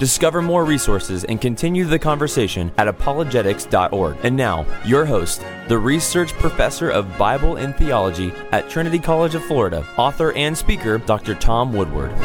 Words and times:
Discover 0.00 0.40
more 0.40 0.64
resources 0.64 1.24
and 1.24 1.38
continue 1.42 1.84
the 1.84 1.98
conversation 1.98 2.72
at 2.78 2.86
apologetics.org. 2.86 4.16
And 4.22 4.34
now, 4.34 4.64
your 4.82 5.04
host, 5.04 5.44
the 5.68 5.76
research 5.76 6.32
professor 6.32 6.88
of 6.88 7.18
Bible 7.18 7.56
and 7.56 7.76
theology 7.76 8.32
at 8.50 8.70
Trinity 8.70 8.98
College 8.98 9.34
of 9.34 9.44
Florida, 9.44 9.86
author 9.98 10.32
and 10.32 10.56
speaker, 10.56 10.96
Dr. 10.96 11.34
Tom 11.34 11.74
Woodward. 11.74 12.18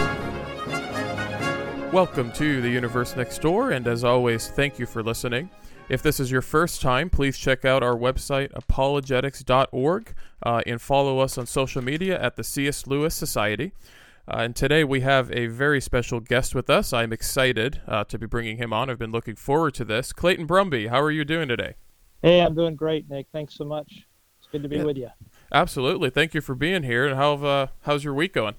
Welcome 1.91 2.31
to 2.31 2.61
the 2.61 2.69
Universe 2.69 3.13
Next 3.17 3.41
Door, 3.41 3.71
and 3.71 3.85
as 3.87 4.05
always, 4.05 4.47
thank 4.47 4.79
you 4.79 4.85
for 4.85 5.03
listening. 5.03 5.49
If 5.89 6.01
this 6.01 6.21
is 6.21 6.31
your 6.31 6.41
first 6.41 6.81
time, 6.81 7.09
please 7.09 7.37
check 7.37 7.65
out 7.65 7.83
our 7.83 7.97
website, 7.97 8.53
apologetics.org, 8.53 10.13
uh, 10.43 10.61
and 10.65 10.81
follow 10.81 11.19
us 11.19 11.37
on 11.37 11.45
social 11.45 11.81
media 11.81 12.17
at 12.21 12.37
the 12.37 12.43
C.S. 12.45 12.87
Lewis 12.87 13.13
Society. 13.13 13.73
Uh, 14.27 14.37
and 14.37 14.55
today 14.55 14.83
we 14.83 15.01
have 15.01 15.31
a 15.31 15.47
very 15.47 15.79
special 15.79 16.19
guest 16.19 16.55
with 16.55 16.69
us. 16.69 16.91
I'm 16.91 17.13
excited 17.13 17.81
uh, 17.87 18.03
to 18.05 18.17
be 18.17 18.25
bringing 18.25 18.57
him 18.57 18.73
on. 18.73 18.89
I've 18.89 18.97
been 18.97 19.11
looking 19.11 19.35
forward 19.35 19.75
to 19.75 19.85
this. 19.85 20.11
Clayton 20.13 20.47
Brumby, 20.47 20.89
how 20.89 20.99
are 20.99 21.11
you 21.11 21.23
doing 21.23 21.47
today? 21.47 21.75
Hey, 22.23 22.39
I'm 22.39 22.55
doing 22.55 22.75
great, 22.75 23.07
Nick. 23.07 23.27
Thanks 23.31 23.55
so 23.55 23.65
much. 23.65 24.07
It's 24.39 24.47
good 24.51 24.63
to 24.63 24.69
be 24.69 24.77
Yeah. 24.77 24.83
with 24.83 24.97
you. 24.97 25.09
Absolutely. 25.51 26.09
Thank 26.09 26.33
you 26.33 26.41
for 26.41 26.55
being 26.55 26.81
here. 26.81 27.05
And 27.05 27.15
how 27.15 27.33
uh, 27.33 27.67
how's 27.81 28.03
your 28.03 28.15
week 28.15 28.33
going? 28.33 28.55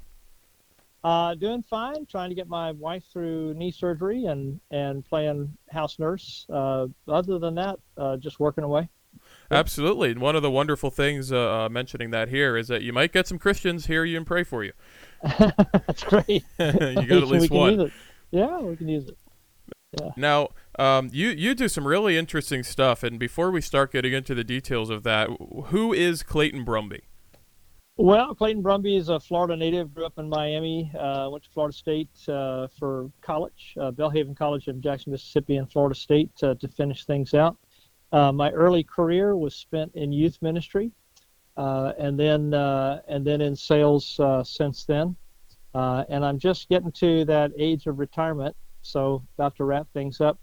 Uh, 1.02 1.34
doing 1.34 1.62
fine. 1.62 2.06
Trying 2.06 2.28
to 2.28 2.36
get 2.36 2.48
my 2.48 2.70
wife 2.72 3.02
through 3.12 3.54
knee 3.54 3.72
surgery 3.72 4.26
and 4.26 4.60
and 4.70 5.04
playing 5.04 5.56
house 5.68 5.98
nurse. 5.98 6.46
Uh, 6.48 6.86
other 7.08 7.40
than 7.40 7.56
that, 7.56 7.80
uh, 7.96 8.16
just 8.18 8.38
working 8.38 8.62
away. 8.62 8.88
Absolutely. 9.50 10.10
And 10.10 10.20
one 10.20 10.36
of 10.36 10.42
the 10.42 10.50
wonderful 10.50 10.90
things 10.90 11.32
uh, 11.32 11.64
uh, 11.64 11.68
mentioning 11.68 12.10
that 12.10 12.28
here 12.28 12.56
is 12.56 12.68
that 12.68 12.82
you 12.82 12.92
might 12.92 13.12
get 13.12 13.26
some 13.26 13.38
Christians 13.38 13.86
hear 13.86 14.04
you 14.04 14.16
and 14.16 14.26
pray 14.26 14.44
for 14.44 14.62
you. 14.62 14.72
That's 15.86 16.04
great. 16.04 16.44
you 16.58 16.72
got 16.78 16.94
at 16.94 17.08
we 17.08 17.20
least 17.20 17.48
can 17.48 17.56
one. 17.56 17.80
use 17.80 17.88
it. 17.88 17.92
Yeah, 18.30 18.60
we 18.60 18.76
can 18.76 18.88
use 18.88 19.08
it. 19.08 19.16
Now, 20.16 20.50
um, 20.78 21.08
you 21.12 21.28
you 21.28 21.54
do 21.54 21.68
some 21.68 21.86
really 21.86 22.18
interesting 22.18 22.62
stuff, 22.62 23.02
and 23.02 23.18
before 23.18 23.50
we 23.50 23.60
start 23.62 23.92
getting 23.92 24.12
into 24.12 24.34
the 24.34 24.44
details 24.44 24.90
of 24.90 25.04
that, 25.04 25.28
who 25.66 25.92
is 25.92 26.22
Clayton 26.22 26.66
Brumby? 26.66 27.02
Well, 27.98 28.34
Clayton 28.34 28.62
Brumby 28.62 28.98
is 28.98 29.08
a 29.08 29.18
Florida 29.18 29.56
native. 29.56 29.94
Grew 29.94 30.04
up 30.04 30.18
in 30.18 30.28
Miami. 30.28 30.92
Uh, 30.98 31.30
went 31.30 31.44
to 31.44 31.50
Florida 31.50 31.74
State 31.74 32.10
uh, 32.28 32.68
for 32.78 33.10
college, 33.22 33.74
uh, 33.80 33.90
Belhaven 33.90 34.36
College 34.36 34.68
in 34.68 34.82
Jackson, 34.82 35.12
Mississippi, 35.12 35.56
and 35.56 35.70
Florida 35.72 35.94
State 35.94 36.30
uh, 36.42 36.54
to 36.56 36.68
finish 36.68 37.06
things 37.06 37.32
out. 37.32 37.56
Uh, 38.12 38.32
my 38.32 38.50
early 38.50 38.84
career 38.84 39.34
was 39.34 39.54
spent 39.56 39.94
in 39.94 40.12
youth 40.12 40.36
ministry, 40.42 40.92
and 41.56 42.18
then 42.18 42.54
uh, 42.54 43.00
and 43.08 43.24
then 43.24 43.40
in 43.40 43.56
sales 43.56 44.18
uh, 44.20 44.42
since 44.42 44.84
then. 44.84 45.16
Uh, 45.74 46.04
and 46.08 46.24
I'm 46.24 46.38
just 46.38 46.68
getting 46.68 46.92
to 46.92 47.24
that 47.26 47.52
age 47.58 47.86
of 47.86 47.98
retirement, 47.98 48.56
so 48.82 49.22
about 49.36 49.56
to 49.56 49.64
wrap 49.64 49.86
things 49.92 50.20
up. 50.20 50.38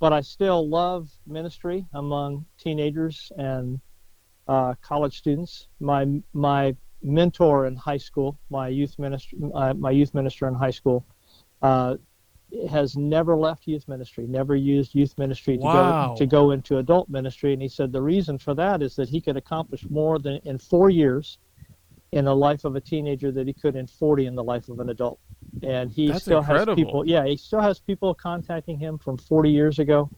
But 0.00 0.12
I 0.12 0.20
still 0.20 0.68
love 0.68 1.10
ministry 1.26 1.84
among 1.92 2.46
teenagers 2.58 3.30
and 3.36 3.80
uh, 4.46 4.74
college 4.80 5.18
students. 5.18 5.68
My 5.80 6.06
my 6.32 6.74
mentor 7.02 7.66
in 7.66 7.76
high 7.76 7.98
school, 7.98 8.38
my 8.50 8.68
youth 8.68 8.98
minister, 8.98 9.36
uh, 9.54 9.74
my 9.74 9.90
youth 9.90 10.14
minister 10.14 10.48
in 10.48 10.54
high 10.54 10.70
school, 10.70 11.04
uh, 11.62 11.96
has 12.70 12.96
never 12.96 13.36
left 13.36 13.66
youth 13.66 13.86
ministry, 13.88 14.26
never 14.26 14.56
used 14.56 14.94
youth 14.94 15.16
ministry 15.18 15.58
to 15.58 15.64
Wow. 15.64 16.12
go 16.12 16.16
to 16.16 16.26
go 16.26 16.50
into 16.52 16.78
adult 16.78 17.08
ministry. 17.08 17.52
And 17.52 17.60
he 17.62 17.68
said 17.68 17.92
the 17.92 18.02
reason 18.02 18.38
for 18.38 18.54
that 18.54 18.82
is 18.82 18.96
that 18.96 19.08
he 19.08 19.20
could 19.20 19.36
accomplish 19.36 19.86
more 19.90 20.18
than 20.18 20.40
in 20.44 20.58
four 20.58 20.90
years 20.90 21.38
in 22.12 22.24
the 22.24 22.34
life 22.34 22.64
of 22.64 22.74
a 22.74 22.80
teenager 22.80 23.30
that 23.32 23.46
he 23.46 23.52
could 23.52 23.76
in 23.76 23.86
40 23.86 24.26
in 24.26 24.34
the 24.34 24.44
life 24.44 24.68
of 24.68 24.80
an 24.80 24.88
adult. 24.88 25.20
And 25.62 25.90
he 25.90 26.08
That's 26.08 26.22
still 26.22 26.40
incredible. 26.40 26.72
has 26.72 26.76
people, 26.76 27.06
yeah, 27.06 27.24
he 27.26 27.36
still 27.36 27.60
has 27.60 27.80
people 27.80 28.14
contacting 28.14 28.78
him 28.78 28.98
from 28.98 29.18
40 29.18 29.50
years 29.50 29.78
ago, 29.78 30.10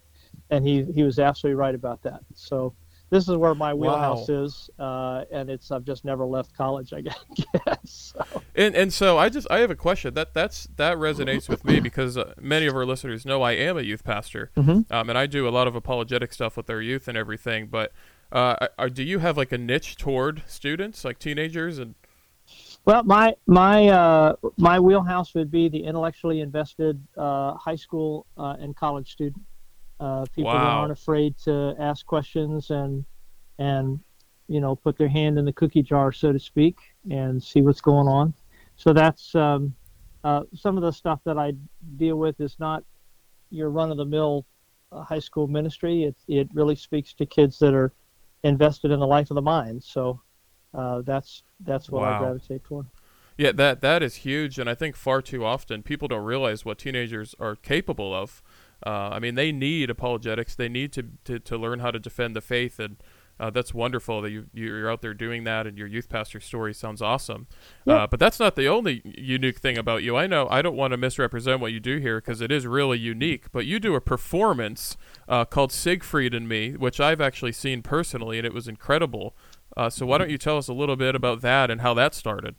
and 0.51 0.67
he 0.67 0.85
he 0.95 1.03
was 1.03 1.19
absolutely 1.19 1.57
right 1.57 1.75
about 1.75 2.03
that. 2.03 2.23
So 2.35 2.75
this 3.11 3.29
is 3.29 3.37
where 3.37 3.55
my 3.55 3.75
wheelhouse 3.75 4.29
is, 4.29 4.71
uh, 4.79 5.25
and 5.33 5.51
it's 5.51 5.71
I've 5.71 5.85
just 5.85 6.05
never 6.05 6.25
left 6.25 6.57
college, 6.57 6.93
I 6.93 7.01
guess. 7.03 8.15
So, 8.15 8.43
And 8.55 8.75
and 8.75 8.93
so 8.93 9.19
I 9.19 9.29
just 9.29 9.47
I 9.51 9.59
have 9.59 9.71
a 9.71 9.77
question 9.77 10.15
that 10.15 10.33
that's 10.33 10.69
that 10.77 10.97
resonates 10.97 11.49
with 11.49 11.65
me 11.65 11.81
because 11.81 12.17
uh, 12.17 12.35
many 12.41 12.67
of 12.67 12.75
our 12.75 12.87
listeners 12.87 13.27
know 13.27 13.43
I 13.43 13.53
am 13.53 13.77
a 13.77 13.83
youth 13.83 14.05
pastor, 14.05 14.51
Mhm. 14.57 14.91
um, 14.91 15.09
and 15.09 15.19
I 15.19 15.27
do 15.27 15.49
a 15.49 15.51
lot 15.51 15.67
of 15.67 15.75
apologetic 15.75 16.33
stuff 16.33 16.57
with 16.57 16.71
our 16.71 16.81
youth 16.81 17.09
and 17.09 17.19
everything. 17.19 17.67
But 17.67 17.93
uh, 18.33 18.69
are, 18.79 18.89
do 18.89 19.03
you 19.03 19.19
have 19.19 19.37
like 19.37 19.51
a 19.53 19.59
niche 19.59 19.97
toward 19.97 20.43
students, 20.47 21.05
like 21.05 21.19
teenagers, 21.19 21.79
and 21.79 21.97
well, 22.85 23.03
my 23.05 23.35
my 23.47 23.89
uh, 23.89 24.35
my 24.57 24.79
wheelhouse 24.81 25.35
would 25.35 25.51
be 25.51 25.69
the 25.69 25.83
intellectually 25.85 26.41
invested 26.41 27.01
uh, 27.17 27.55
high 27.55 27.77
school 27.77 28.27
uh, 28.39 28.57
and 28.59 28.75
college 28.77 29.11
student. 29.13 29.45
Uh, 30.01 30.25
people 30.35 30.51
that 30.53 30.59
aren't 30.59 30.93
afraid 30.93 31.37
to 31.37 31.75
ask 31.79 32.07
questions 32.07 32.71
and 32.71 33.05
and 33.59 34.01
you 34.49 34.59
know 34.59 34.75
put 34.75 34.97
their 34.97 35.09
hand 35.09 35.39
in 35.39 35.45
the 35.45 35.53
cookie 35.53 35.83
jar, 35.83 36.11
so 36.11 36.33
to 36.33 36.39
speak, 36.39 36.79
and 37.11 37.43
see 37.43 37.61
what's 37.61 37.83
going 37.83 38.09
on. 38.09 38.33
So 38.77 38.95
that's 38.95 39.35
um, 39.35 39.75
uh, 40.25 40.45
some 40.55 40.79
of 40.79 40.83
the 40.83 40.91
stuff 40.91 41.21
that 41.25 41.37
I 41.39 41.53
deal 41.97 42.17
with 42.17 42.41
is 42.41 42.57
not 42.59 42.83
your 43.51 43.69
run 43.69 43.91
of 43.91 43.99
the 43.99 44.07
mill 44.07 44.47
uh, 44.91 45.03
high 45.03 45.19
school 45.19 45.47
ministry. 45.47 46.05
It 46.05 46.17
it 46.29 46.49
really 46.55 46.77
speaks 46.77 47.13
to 47.15 47.27
kids 47.27 47.59
that 47.59 47.75
are 47.75 47.93
invested 48.43 48.91
in 48.91 49.01
the 49.01 49.07
life 49.07 49.31
of 49.31 49.35
the 49.35 49.43
mind. 49.43 49.83
So 49.83 50.23
uh, 50.73 51.03
that's 51.03 51.43
that's 51.61 51.91
what 51.91 52.03
Wow. 52.03 52.17
I 52.17 52.19
gravitate 52.19 52.65
toward. 52.65 52.87
Yeah, 53.37 53.53
that 53.53 53.81
that 53.81 54.03
is 54.03 54.17
huge, 54.17 54.59
and 54.59 54.69
I 54.69 54.75
think 54.75 54.97
far 54.97 55.23
too 55.23 55.45
often 55.45 55.83
people 55.83 56.09
don't 56.09 56.25
realize 56.25 56.65
what 56.65 56.79
teenagers 56.79 57.35
are 57.39 57.57
capable 57.57 58.15
of. 58.15 58.43
Uh, 58.85 59.11
I 59.13 59.19
mean, 59.19 59.35
they 59.35 59.53
need 59.53 59.91
apologetics. 59.91 60.55
They 60.55 60.69
need 60.69 60.93
to, 60.93 61.05
to, 61.25 61.39
to 61.39 61.57
learn 61.57 61.81
how 61.81 61.91
to 61.91 61.99
defend 61.99 62.35
the 62.35 62.41
faith, 62.41 62.79
and 62.79 62.97
uh, 63.41 63.49
that's 63.49 63.73
wonderful 63.73 64.21
that 64.21 64.31
you 64.31 64.47
you're 64.53 64.91
out 64.91 65.01
there 65.01 65.15
doing 65.15 65.45
that. 65.45 65.67
And 65.67 65.79
your 65.79 65.87
youth 65.87 66.11
pastor 66.11 66.41
story 66.41 66.75
sounds 66.75 67.01
awesome. 67.01 67.47
Yeah. 67.87 67.95
Uh, 67.95 68.07
but 68.07 68.21
that's 68.21 68.39
not 68.39 68.55
the 68.55 68.69
only 68.69 69.01
unique 69.05 69.59
thing 69.59 69.79
about 69.79 70.03
you. 70.03 70.15
I 70.15 70.27
know 70.27 70.47
I 70.51 70.61
don't 70.61 70.77
want 70.77 70.93
to 70.93 70.99
misrepresent 70.99 71.61
what 71.61 71.73
you 71.73 71.81
do 71.81 71.97
here 71.97 72.21
because 72.21 72.43
it 72.43 72.53
is 72.53 72.67
really 72.67 72.99
unique. 72.99 73.51
But 73.51 73.65
you 73.65 73.81
do 73.81 73.95
a 73.95 74.01
performance 74.01 74.99
uh, 75.27 75.47
called 75.47 75.73
Siegfried 75.73 76.35
and 76.35 76.47
Me, 76.47 76.73
which 76.73 77.01
I've 77.01 77.23
actually 77.23 77.53
seen 77.53 77.81
personally, 77.81 78.37
and 78.37 78.47
it 78.47 78.53
was 78.53 78.69
incredible. 78.69 79.35
Uh, 79.75 79.89
so 79.89 80.05
why 80.05 80.19
don't 80.19 80.31
you 80.31 80.39
tell 80.39 80.59
us 80.59 80.69
a 80.69 80.75
little 80.75 80.97
bit 80.97 81.15
about 81.15 81.41
that 81.41 81.71
and 81.71 81.81
how 81.81 81.95
that 81.95 82.15
started? 82.15 82.57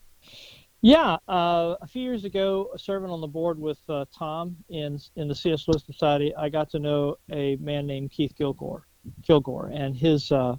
Yeah, 0.84 1.18
uh, 1.28 1.76
a 1.80 1.88
few 1.88 2.02
years 2.02 2.26
ago, 2.26 2.72
serving 2.76 3.12
on 3.12 3.22
the 3.22 3.28
board 3.28 3.60
with 3.60 3.78
uh, 3.88 4.06
Tom 4.18 4.56
in 4.70 4.98
in 5.16 5.28
the 5.28 5.36
C.S. 5.36 5.68
Lewis 5.68 5.84
Society, 5.86 6.34
I 6.36 6.50
got 6.50 6.72
to 6.72 6.80
know 6.80 7.18
a 7.32 7.56
man 7.58 7.86
named 7.86 8.10
Keith 8.10 8.34
Kilgore, 8.36 8.88
Kilgore, 9.22 9.68
and 9.68 9.96
his 9.96 10.32
uh, 10.32 10.56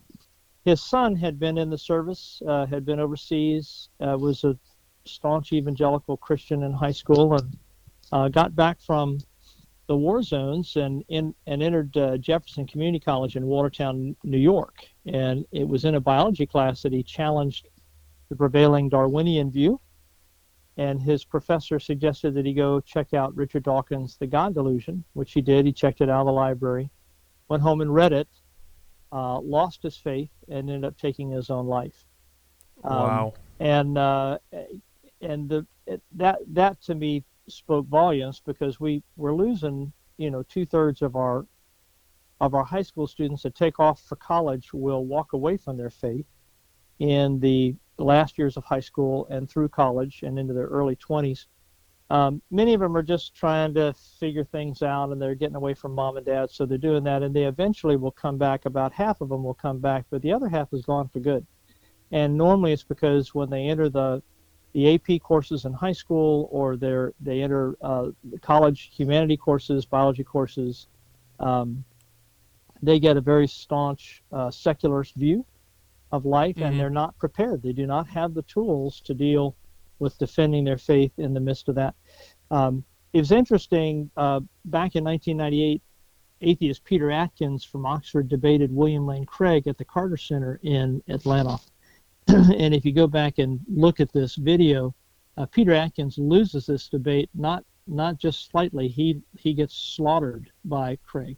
his 0.64 0.80
son 0.80 1.16
had 1.16 1.40
been 1.40 1.58
in 1.58 1.70
the 1.70 1.78
service, 1.78 2.40
uh, 2.46 2.66
had 2.66 2.84
been 2.84 3.00
overseas, 3.00 3.88
uh, 3.98 4.16
was 4.16 4.44
a 4.44 4.56
staunch 5.06 5.52
evangelical 5.52 6.16
Christian 6.16 6.62
in 6.62 6.72
high 6.72 6.92
school, 6.92 7.34
and 7.34 7.58
uh, 8.12 8.28
got 8.28 8.54
back 8.54 8.80
from 8.80 9.18
the 9.88 9.96
war 9.96 10.22
zones 10.22 10.76
and 10.76 11.02
in 11.08 11.34
and 11.48 11.64
entered 11.64 11.92
Jefferson 12.20 12.64
Community 12.68 13.00
College 13.00 13.34
in 13.34 13.44
Watertown, 13.44 14.14
New 14.22 14.38
York, 14.38 14.84
and 15.04 15.44
it 15.50 15.66
was 15.66 15.84
in 15.84 15.96
a 15.96 16.00
biology 16.00 16.46
class 16.46 16.80
that 16.82 16.92
he 16.92 17.02
challenged 17.02 17.66
the 18.28 18.36
prevailing 18.36 18.88
Darwinian 18.88 19.50
view 19.50 19.80
and 20.76 21.02
his 21.02 21.24
professor 21.24 21.78
suggested 21.78 22.34
that 22.34 22.46
he 22.46 22.54
go 22.54 22.80
check 22.80 23.12
out 23.12 23.36
Richard 23.36 23.64
Dawkins' 23.64 24.16
The 24.16 24.26
God 24.26 24.54
Delusion, 24.54 25.04
which 25.12 25.32
he 25.32 25.42
did. 25.42 25.66
He 25.66 25.72
checked 25.72 26.00
it 26.00 26.08
out 26.08 26.20
of 26.20 26.26
the 26.26 26.32
library, 26.32 26.90
went 27.48 27.62
home 27.62 27.82
and 27.82 27.94
read 27.94 28.12
it, 28.12 28.28
uh, 29.12 29.38
lost 29.40 29.82
his 29.82 29.96
faith, 29.96 30.30
and 30.48 30.70
ended 30.70 30.84
up 30.84 30.96
taking 30.96 31.30
his 31.30 31.50
own 31.50 31.66
life. 31.66 32.04
Um, 32.84 32.92
wow. 32.92 33.34
And 33.60 33.98
uh, 33.98 34.38
and 35.20 35.48
the, 35.48 35.66
it, 35.86 36.02
that 36.12 36.40
that 36.48 36.80
to 36.82 36.94
me 36.94 37.24
spoke 37.48 37.86
volumes 37.86 38.40
because 38.44 38.80
we 38.80 39.02
were 39.16 39.34
losing, 39.34 39.92
you 40.16 40.30
know, 40.30 40.42
two 40.42 40.64
thirds 40.64 41.02
of 41.02 41.16
our 41.16 41.46
of 42.40 42.54
our 42.54 42.64
high 42.64 42.82
school 42.82 43.06
students 43.06 43.42
that 43.42 43.54
take 43.54 43.78
off 43.78 44.00
for 44.02 44.16
college 44.16 44.72
will 44.72 45.04
walk 45.04 45.32
away 45.32 45.56
from 45.56 45.76
their 45.76 45.90
faith 45.90 46.26
in 46.98 47.38
the 47.38 47.74
last 47.98 48.38
years 48.38 48.56
of 48.56 48.64
high 48.64 48.80
school 48.80 49.26
and 49.30 49.48
through 49.48 49.68
college 49.68 50.22
and 50.22 50.38
into 50.38 50.54
their 50.54 50.66
early 50.66 50.96
20s. 50.96 51.46
Um, 52.10 52.42
many 52.50 52.74
of 52.74 52.80
them 52.80 52.96
are 52.96 53.02
just 53.02 53.34
trying 53.34 53.72
to 53.74 53.94
figure 54.20 54.44
things 54.44 54.82
out 54.82 55.10
and 55.10 55.22
they're 55.22 55.34
getting 55.34 55.56
away 55.56 55.72
from 55.72 55.94
mom 55.94 56.18
and 56.18 56.26
dad, 56.26 56.50
so 56.50 56.66
they're 56.66 56.76
doing 56.76 57.04
that, 57.04 57.22
and 57.22 57.34
they 57.34 57.44
eventually 57.44 57.96
will 57.96 58.10
come 58.10 58.36
back. 58.36 58.66
About 58.66 58.92
half 58.92 59.22
of 59.22 59.30
them 59.30 59.42
will 59.42 59.54
come 59.54 59.78
back, 59.78 60.04
but 60.10 60.20
the 60.20 60.32
other 60.32 60.48
half 60.48 60.72
is 60.72 60.84
gone 60.84 61.08
for 61.08 61.20
good. 61.20 61.46
and 62.10 62.36
normally 62.36 62.72
it's 62.72 62.82
because 62.82 63.34
when 63.34 63.48
they 63.48 63.68
enter 63.68 63.88
the 63.88 64.22
the 64.74 64.94
AP 64.94 65.20
courses 65.22 65.66
in 65.66 65.72
high 65.72 65.92
school 65.92 66.48
or 66.50 66.76
they 66.76 66.94
they 67.20 67.42
enter 67.42 67.76
uh, 67.82 68.08
college 68.42 68.90
humanity 68.94 69.36
courses, 69.36 69.86
biology 69.86 70.24
courses, 70.24 70.88
um, 71.40 71.84
they 72.82 72.98
get 72.98 73.16
a 73.16 73.20
very 73.20 73.46
staunch 73.46 74.22
uh, 74.32 74.50
secularist 74.50 75.14
view 75.14 75.46
of 76.12 76.24
life, 76.24 76.56
mm-hmm. 76.56 76.64
and 76.64 76.80
they're 76.80 76.90
not 76.90 77.18
prepared. 77.18 77.62
They 77.62 77.72
do 77.72 77.86
not 77.86 78.06
have 78.08 78.34
the 78.34 78.42
tools 78.42 79.00
to 79.02 79.14
deal 79.14 79.56
with 79.98 80.18
defending 80.18 80.64
their 80.64 80.78
faith 80.78 81.12
in 81.18 81.32
the 81.34 81.40
midst 81.40 81.68
of 81.68 81.74
that. 81.76 81.94
Um, 82.50 82.84
it 83.12 83.18
was 83.18 83.32
interesting. 83.32 84.10
Uh, 84.16 84.40
back 84.66 84.96
in 84.96 85.04
1998, 85.04 85.82
atheist 86.42 86.84
Peter 86.84 87.10
Atkins 87.10 87.64
from 87.64 87.86
Oxford 87.86 88.28
debated 88.28 88.74
William 88.74 89.06
Lane 89.06 89.24
Craig 89.24 89.66
at 89.66 89.78
the 89.78 89.84
Carter 89.84 90.16
Center 90.16 90.60
in 90.62 91.02
Atlanta. 91.08 91.58
and 92.28 92.74
if 92.74 92.84
you 92.84 92.92
go 92.92 93.06
back 93.06 93.38
and 93.38 93.60
look 93.68 94.00
at 94.00 94.12
this 94.12 94.36
video, 94.36 94.94
uh, 95.36 95.46
Peter 95.46 95.72
Atkins 95.72 96.18
loses 96.18 96.66
this 96.66 96.88
debate 96.88 97.30
not 97.34 97.64
not 97.88 98.16
just 98.16 98.50
slightly. 98.50 98.88
He 98.88 99.20
he 99.36 99.54
gets 99.54 99.74
slaughtered 99.74 100.50
by 100.64 100.98
Craig. 101.04 101.36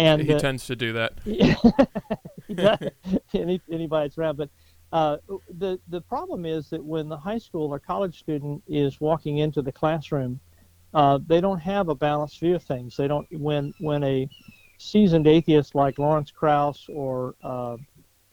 And 0.00 0.22
he 0.22 0.34
uh, 0.34 0.38
tends 0.38 0.66
to 0.66 0.76
do 0.76 0.92
that. 0.94 1.12
Any, 3.34 3.60
anybody 3.70 4.08
that's 4.08 4.18
around, 4.18 4.36
but 4.36 4.48
uh, 4.92 5.18
the 5.58 5.78
the 5.88 6.00
problem 6.00 6.44
is 6.44 6.68
that 6.70 6.84
when 6.84 7.08
the 7.08 7.16
high 7.16 7.38
school 7.38 7.68
or 7.68 7.78
college 7.78 8.18
student 8.18 8.62
is 8.66 9.00
walking 9.00 9.38
into 9.38 9.62
the 9.62 9.70
classroom, 9.70 10.40
uh, 10.94 11.18
they 11.26 11.40
don't 11.40 11.60
have 11.60 11.88
a 11.88 11.94
balanced 11.94 12.40
view 12.40 12.56
of 12.56 12.62
things. 12.62 12.96
They 12.96 13.06
don't 13.06 13.26
when 13.30 13.72
when 13.78 14.02
a 14.02 14.28
seasoned 14.78 15.26
atheist 15.26 15.74
like 15.74 15.98
Lawrence 15.98 16.30
Krauss 16.30 16.86
or 16.88 17.34
uh, 17.44 17.76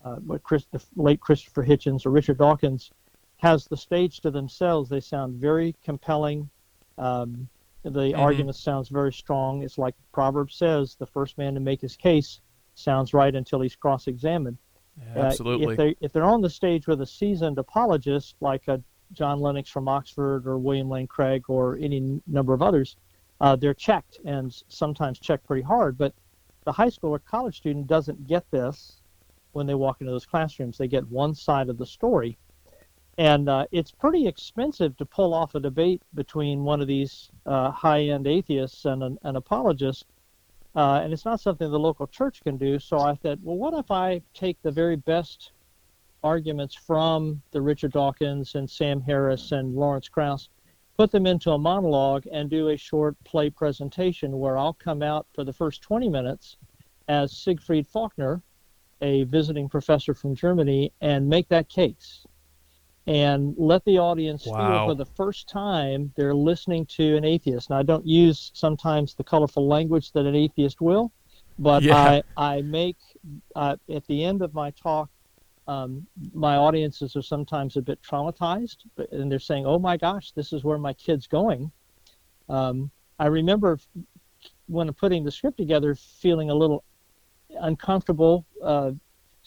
uh, 0.04 0.18
Chris, 0.42 0.66
the 0.72 0.82
late 0.96 1.20
Christopher 1.20 1.64
Hitchens 1.64 2.06
or 2.06 2.10
Richard 2.10 2.38
Dawkins 2.38 2.92
has 3.38 3.66
the 3.66 3.78
stage 3.78 4.22
to 4.22 4.32
themselves. 4.32 4.90
They 4.90 5.00
sound 5.00 5.36
very 5.36 5.76
compelling. 5.84 6.50
Um, 6.98 7.48
the 7.94 8.12
mm-hmm. 8.12 8.20
argument 8.20 8.56
sounds 8.56 8.90
very 8.90 9.14
strong. 9.14 9.64
It's 9.64 9.78
like 9.78 9.96
Proverbs 10.12 10.56
says: 10.56 10.96
the 10.96 11.06
first 11.06 11.38
man 11.38 11.54
to 11.54 11.60
make 11.60 11.82
his 11.82 11.96
case 11.96 12.42
sounds 12.76 13.14
right 13.14 13.34
until 13.34 13.62
he's 13.62 13.76
cross-examined. 13.76 14.58
Yeah, 15.00 15.24
absolutely. 15.24 15.68
Uh, 15.68 15.70
if 15.72 15.78
they 15.78 15.96
if 16.02 16.14
they're 16.14 16.24
on 16.24 16.42
the 16.42 16.50
stage 16.50 16.88
with 16.88 17.02
a 17.02 17.06
seasoned 17.06 17.58
apologist 17.58 18.36
like 18.40 18.68
a 18.68 18.82
John 19.14 19.40
Lennox 19.40 19.70
from 19.70 19.88
Oxford 19.88 20.48
or 20.48 20.58
William 20.58 20.90
Lane 20.90 21.08
Craig 21.08 21.46
or 21.48 21.78
any 21.78 22.22
number 22.28 22.54
of 22.54 22.62
others, 22.62 22.98
uh, 23.40 23.56
they're 23.56 23.74
checked 23.74 24.20
and 24.26 24.54
sometimes 24.68 25.20
checked 25.20 25.46
pretty 25.46 25.64
hard. 25.64 25.98
But 25.98 26.14
the 26.66 26.72
high 26.72 26.90
school 26.90 27.12
or 27.12 27.20
college 27.20 27.58
student 27.58 27.88
doesn't 27.88 28.28
get 28.28 28.50
this 28.52 29.02
when 29.54 29.66
they 29.66 29.76
walk 29.76 30.02
into 30.02 30.12
those 30.12 30.26
classrooms. 30.26 30.78
They 30.78 30.88
get 30.88 31.08
one 31.08 31.34
side 31.34 31.70
of 31.70 31.78
the 31.78 31.86
story. 31.86 32.38
And 33.18 33.50
uh, 33.50 33.66
it's 33.72 33.92
pretty 33.92 34.28
expensive 34.28 34.96
to 34.98 35.06
pull 35.06 35.34
off 35.34 35.56
a 35.56 35.60
debate 35.60 36.04
between 36.14 36.64
one 36.64 36.82
of 36.82 36.88
these 36.88 37.32
uh, 37.46 37.72
high 37.72 38.04
end 38.04 38.28
atheists 38.28 38.86
and 38.86 39.02
an, 39.04 39.18
an 39.24 39.36
apologist. 39.36 40.06
Uh, 40.76 41.02
and 41.04 41.12
it's 41.12 41.26
not 41.26 41.40
something 41.40 41.72
the 41.72 41.80
local 41.80 42.06
church 42.06 42.44
can 42.44 42.58
do. 42.58 42.78
So 42.78 43.00
I 43.00 43.16
said, 43.16 43.40
well, 43.42 43.58
what 43.58 43.74
if 43.74 43.90
I 43.90 44.22
take 44.36 44.62
the 44.62 44.72
very 44.72 44.96
best 44.96 45.52
arguments 46.24 46.76
from 46.76 47.42
the 47.52 47.62
Richard 47.62 47.94
Dawkins 47.94 48.54
and 48.54 48.70
Sam 48.70 49.02
Harris 49.02 49.52
and 49.52 49.76
Lawrence 49.76 50.10
Krauss, 50.10 50.50
put 50.96 51.12
them 51.12 51.26
into 51.26 51.52
a 51.52 51.58
monologue, 51.58 52.26
and 52.32 52.50
do 52.50 52.70
a 52.70 52.78
short 52.78 53.16
play 53.24 53.50
presentation 53.50 54.40
where 54.40 54.58
I'll 54.58 54.74
come 54.74 55.02
out 55.02 55.26
for 55.34 55.44
the 55.44 55.54
first 55.54 55.82
20 55.82 56.10
minutes 56.10 56.58
as 57.08 57.32
Siegfried 57.32 57.88
Faulkner 57.88 58.42
a 59.02 59.24
visiting 59.24 59.70
professor 59.70 60.14
from 60.14 60.36
Germany 60.36 60.92
and 61.02 61.30
make 61.30 61.48
that 61.50 61.70
case 61.70 62.26
and 63.08 63.56
let 63.58 63.84
the 63.86 63.98
audience 63.98 64.46
wow. 64.46 64.86
feel 64.86 64.88
for 64.88 64.96
the 64.96 65.06
first 65.06 65.48
time 65.48 66.12
they're 66.18 66.36
listening 66.36 66.86
to 66.86 67.16
an 67.16 67.24
atheist. 67.24 67.70
Now, 67.70 67.80
I 67.80 67.84
don't 67.84 68.06
use 68.06 68.52
sometimes 68.54 69.16
the 69.16 69.24
colorful 69.24 69.66
language 69.66 70.12
that 70.12 70.26
an 70.26 70.36
atheist 70.36 70.82
will, 70.82 71.12
but 71.58 71.84
yeah. 71.84 72.22
I, 72.38 72.56
I 72.56 72.62
make, 72.62 72.98
uh, 73.56 73.78
at 73.90 74.06
the 74.08 74.26
end 74.26 74.42
of 74.42 74.54
my 74.54 74.72
talk, 74.72 75.10
um, 75.70 76.06
my 76.34 76.56
audiences 76.58 77.16
are 77.16 77.22
sometimes 77.22 77.78
a 77.78 77.82
bit 77.82 78.00
traumatized, 78.02 78.78
and 79.12 79.32
they're 79.32 79.40
saying, 79.40 79.66
oh 79.66 79.80
my 79.80 79.98
gosh, 79.98 80.32
this 80.32 80.52
is 80.52 80.64
where 80.64 80.78
my 80.78 80.94
kid's 80.94 81.28
going. 81.28 81.72
Um, 82.50 82.92
I 83.20 83.28
remember 83.28 83.80
when 84.68 84.90
I'm 84.90 84.94
putting 84.94 85.24
the 85.24 85.32
script 85.32 85.58
together 85.58 85.96
feeling 85.96 86.50
a 86.50 86.56
little 86.56 86.84
uncomfortable 87.60 88.46
uh, 88.62 88.92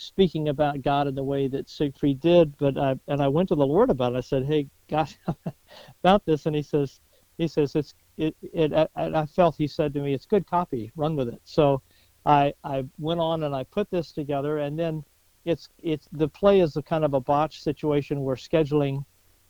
speaking 0.01 0.49
about 0.49 0.83
God 0.83 1.07
in 1.07 1.15
the 1.15 1.23
way 1.23 1.47
that 1.49 1.69
Siegfried 1.69 2.21
did, 2.21 2.57
but 2.57 2.79
I, 2.79 2.99
and 3.07 3.21
I 3.23 3.29
went 3.29 3.49
to 3.51 3.55
the 3.55 3.67
Lord 3.67 3.91
about 3.91 4.15
it. 4.15 4.19
I 4.19 4.21
said, 4.21 4.45
"Hey, 4.47 4.69
God, 4.89 5.15
about 6.03 6.25
this," 6.25 6.47
and 6.47 6.57
He 6.57 6.63
says, 6.63 7.01
"He 7.37 7.47
says 7.47 7.77
it's 7.77 7.95
it." 8.17 8.35
it 8.41 8.73
and 8.97 9.17
I 9.17 9.27
felt 9.27 9.57
He 9.57 9.67
said 9.67 9.93
to 9.95 10.01
me, 10.01 10.15
"It's 10.15 10.27
good 10.27 10.47
copy. 10.47 10.91
Run 10.97 11.17
with 11.17 11.29
it." 11.29 11.41
So 11.45 11.83
I 12.25 12.55
I 12.65 12.85
went 12.99 13.21
on 13.21 13.45
and 13.45 13.55
I 13.55 13.65
put 13.65 13.91
this 13.91 14.13
together, 14.13 14.59
and 14.59 14.79
then 14.79 15.05
it's 15.45 15.69
it's 15.79 16.09
the 16.13 16.29
play 16.29 16.61
is 16.61 16.77
a 16.77 16.83
kind 16.83 17.05
of 17.05 17.15
a 17.15 17.21
botch 17.21 17.63
situation 17.63 18.23
where 18.23 18.37
scheduling 18.37 19.05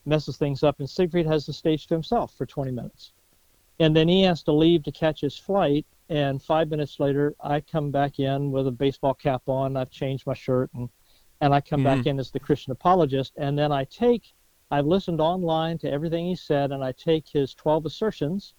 messes 0.05 0.37
things 0.37 0.63
up, 0.65 0.81
and 0.81 0.91
Siegfried 0.91 1.27
has 1.27 1.47
the 1.47 1.53
stage 1.53 1.87
to 1.87 1.95
himself 1.95 2.35
for 2.35 2.47
20 2.47 2.73
minutes, 2.73 3.13
and 3.81 3.97
then 3.97 4.07
he 4.09 4.23
has 4.23 4.43
to 4.45 4.53
leave 4.53 4.85
to 4.85 4.93
catch 4.93 5.23
his 5.23 5.37
flight, 5.37 5.87
and 6.11 6.43
five 6.43 6.69
minutes 6.69 7.01
later, 7.01 7.35
I 7.41 7.61
come 7.61 7.91
back 7.91 8.21
in 8.21 8.51
with 8.51 8.67
a 8.67 8.73
baseball 8.73 9.15
cap 9.15 9.43
on. 9.47 9.77
I've 9.77 9.91
changed 9.91 10.27
my 10.27 10.35
shirt, 10.35 10.71
and 10.75 10.89
and 11.41 11.55
I 11.55 11.63
come 11.63 11.83
mm-hmm. 11.83 11.97
back 11.99 12.07
in 12.07 12.21
as 12.21 12.31
the 12.31 12.39
Christian 12.39 12.73
apologist. 12.73 13.33
And 13.39 13.59
then 13.59 13.73
I 13.73 13.85
take, 13.85 14.35
I've 14.71 14.85
listened 14.85 15.21
online 15.21 15.79
to 15.79 15.91
everything 15.91 16.27
he 16.27 16.37
said, 16.37 16.71
and 16.71 16.85
I 16.85 16.93
take 16.93 17.27
his 17.27 17.55
12 17.55 17.87
assertions, 17.87 18.53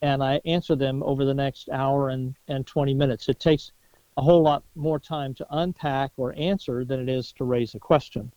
and 0.00 0.24
I 0.24 0.40
answer 0.46 0.74
them 0.74 1.02
over 1.02 1.26
the 1.26 1.34
next 1.34 1.68
hour 1.68 2.08
and 2.08 2.34
and 2.48 2.66
20 2.66 2.94
minutes. 2.94 3.28
It 3.28 3.38
takes 3.38 3.72
a 4.16 4.22
whole 4.22 4.42
lot 4.42 4.64
more 4.74 4.98
time 4.98 5.34
to 5.34 5.46
unpack 5.50 6.12
or 6.16 6.34
answer 6.38 6.86
than 6.86 7.00
it 7.00 7.10
is 7.10 7.30
to 7.32 7.44
raise 7.44 7.74
a 7.74 7.78
question. 7.78 8.32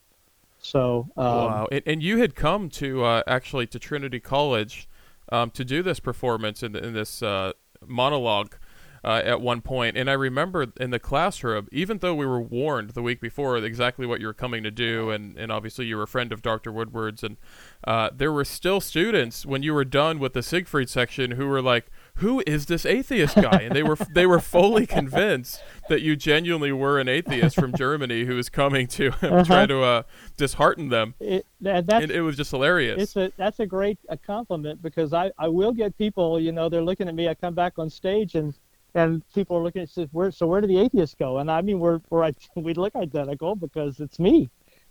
So 0.57 1.07
um, 1.15 1.25
wow, 1.25 1.67
and, 1.71 1.83
and, 1.85 2.03
you 2.03 2.17
had 2.17 2.35
come 2.35 2.67
to 2.71 3.05
uh, 3.05 3.23
actually 3.25 3.67
to 3.67 3.79
Trinity 3.79 4.19
College 4.19 4.89
um, 5.31 5.51
to 5.51 5.65
do 5.65 5.81
this 5.83 5.99
performance 5.99 6.63
in, 6.63 6.75
in 6.75 6.93
this 6.93 7.21
uh, 7.23 7.53
monologue 7.85 8.55
uh, 9.03 9.21
at 9.23 9.39
one 9.39 9.61
point, 9.61 9.97
and 9.97 10.09
I 10.09 10.13
remember 10.13 10.67
in 10.79 10.89
the 10.89 10.99
classroom, 10.99 11.67
even 11.71 11.99
though 11.99 12.13
we 12.13 12.25
were 12.25 12.41
warned 12.41 12.91
the 12.91 13.01
week 13.01 13.21
before 13.21 13.57
exactly 13.57 14.05
what 14.05 14.19
you 14.19 14.27
were 14.27 14.33
coming 14.33 14.61
to 14.63 14.71
do, 14.71 15.09
and, 15.09 15.37
and 15.37 15.51
obviously 15.51 15.85
you 15.85 15.95
were 15.95 16.03
a 16.03 16.07
friend 16.07 16.33
of 16.33 16.41
Dr. 16.41 16.71
Woodward's, 16.71 17.23
and 17.23 17.37
uh, 17.85 18.09
there 18.13 18.31
were 18.31 18.43
still 18.43 18.81
students 18.81 19.45
when 19.45 19.63
you 19.63 19.73
were 19.73 19.85
done 19.85 20.19
with 20.19 20.33
the 20.33 20.43
Siegfried 20.43 20.89
section 20.89 21.31
who 21.31 21.47
were 21.47 21.61
like, 21.61 21.85
"Who 22.15 22.43
is 22.45 22.65
this 22.65 22.85
atheist 22.85 23.35
guy?" 23.35 23.61
And 23.63 23.75
they 23.75 23.83
were 23.83 23.95
they 24.13 24.25
were 24.25 24.39
fully 24.39 24.85
convinced 24.85 25.61
that 25.87 26.01
you 26.01 26.15
genuinely 26.15 26.71
were 26.71 26.99
an 26.99 27.07
atheist 27.07 27.55
from 27.55 27.75
Germany 27.75 28.25
who 28.25 28.35
was 28.35 28.49
coming 28.49 28.87
to 28.87 29.07
uh-huh. 29.21 29.43
try 29.43 29.65
to 29.65 29.81
uh, 29.81 30.03
dishearten 30.37 30.89
them. 30.89 31.15
It, 31.19 31.45
that, 31.61 31.91
and 31.91 32.11
it 32.11 32.21
was 32.21 32.37
just 32.37 32.51
hilarious. 32.51 33.01
It's 33.01 33.15
a 33.15 33.31
that's 33.37 33.59
a 33.59 33.65
great 33.65 33.99
a 34.09 34.17
compliment 34.17 34.81
because 34.81 35.13
I 35.13 35.31
I 35.37 35.47
will 35.47 35.71
get 35.71 35.97
people, 35.97 36.39
you 36.39 36.51
know, 36.51 36.69
they're 36.69 36.81
looking 36.81 37.07
at 37.07 37.15
me. 37.15 37.27
I 37.27 37.33
come 37.33 37.53
back 37.53 37.79
on 37.79 37.89
stage 37.89 38.35
and 38.35 38.53
and 38.95 39.23
people 39.33 39.55
are 39.57 39.61
looking 39.63 39.81
at 39.81 39.89
says 39.89 40.07
where 40.11 40.31
so 40.31 40.47
where 40.47 40.61
do 40.61 40.67
the 40.67 40.79
atheists 40.79 41.15
go 41.15 41.37
and 41.37 41.51
i 41.51 41.61
mean 41.61 41.79
we're, 41.79 42.01
we're 42.09 42.31
we 42.55 42.73
look 42.73 42.95
identical 42.95 43.55
because 43.55 43.99
it's 43.99 44.17
me 44.17 44.49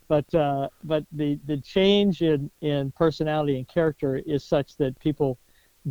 but 0.09 0.35
uh, 0.35 0.69
but 0.85 1.05
the 1.13 1.39
the 1.47 1.59
change 1.59 2.23
in 2.23 2.51
in 2.63 2.91
personality 2.93 3.59
and 3.59 3.69
character 3.69 4.17
is 4.17 4.43
such 4.43 4.77
that 4.79 4.99
people 4.99 5.39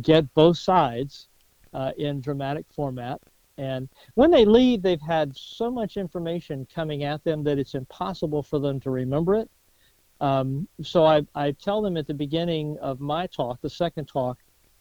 get 0.02 0.32
both 0.34 0.56
sides 0.56 1.28
uh, 1.74 1.92
in 1.98 2.20
dramatic 2.20 2.66
format 2.74 3.20
and 3.56 3.88
when 4.14 4.30
they 4.30 4.44
leave 4.44 4.82
they've 4.82 5.00
had 5.00 5.36
so 5.36 5.70
much 5.70 5.96
information 5.96 6.66
coming 6.74 7.04
at 7.04 7.22
them 7.24 7.42
that 7.42 7.58
it's 7.58 7.74
impossible 7.74 8.42
for 8.42 8.58
them 8.58 8.78
to 8.80 8.90
remember 8.90 9.34
it 9.34 9.50
um, 10.20 10.66
so 10.82 11.04
I, 11.04 11.22
I 11.34 11.52
tell 11.52 11.80
them 11.80 11.96
at 11.96 12.06
the 12.06 12.14
beginning 12.14 12.78
of 12.80 13.00
my 13.00 13.26
talk 13.26 13.60
the 13.60 13.70
second 13.70 14.06
talk 14.06 14.38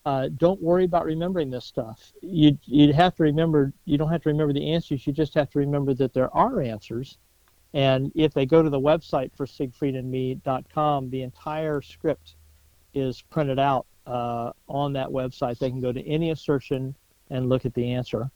uh, 0.08 0.30
don't 0.38 0.62
worry 0.62 0.86
about 0.86 1.04
remembering 1.04 1.50
this 1.50 1.66
stuff. 1.66 2.14
You 2.22 2.58
you 2.64 2.94
have 2.94 3.14
to 3.16 3.24
remember. 3.24 3.74
You 3.84 3.98
don't 3.98 4.10
have 4.10 4.22
to 4.22 4.30
remember 4.30 4.54
the 4.54 4.72
answers. 4.72 5.06
You 5.06 5.12
just 5.12 5.34
have 5.34 5.50
to 5.50 5.60
remember 5.60 5.94
that 5.96 6.14
there 6.14 6.34
are 6.34 6.62
answers. 6.62 7.18
And 7.74 8.14
if 8.16 8.34
they 8.34 8.46
go 8.46 8.64
to 8.64 8.70
the 8.70 8.80
website 8.80 9.32
for 9.36 9.46
siegfriedandme.com, 9.46 11.10
the 11.10 11.24
entire 11.24 11.82
script 11.82 12.38
is 12.94 13.22
printed 13.22 13.60
out 13.60 13.86
uh, 14.08 14.52
on 14.68 14.94
that 14.94 15.10
website. 15.10 15.60
They 15.60 15.70
can 15.70 15.82
go 15.82 15.92
to 15.92 16.06
any 16.08 16.32
assertion 16.32 16.96
and 17.30 17.50
look 17.50 17.66
at 17.66 17.74
the 17.74 17.94
answer. 17.94 18.32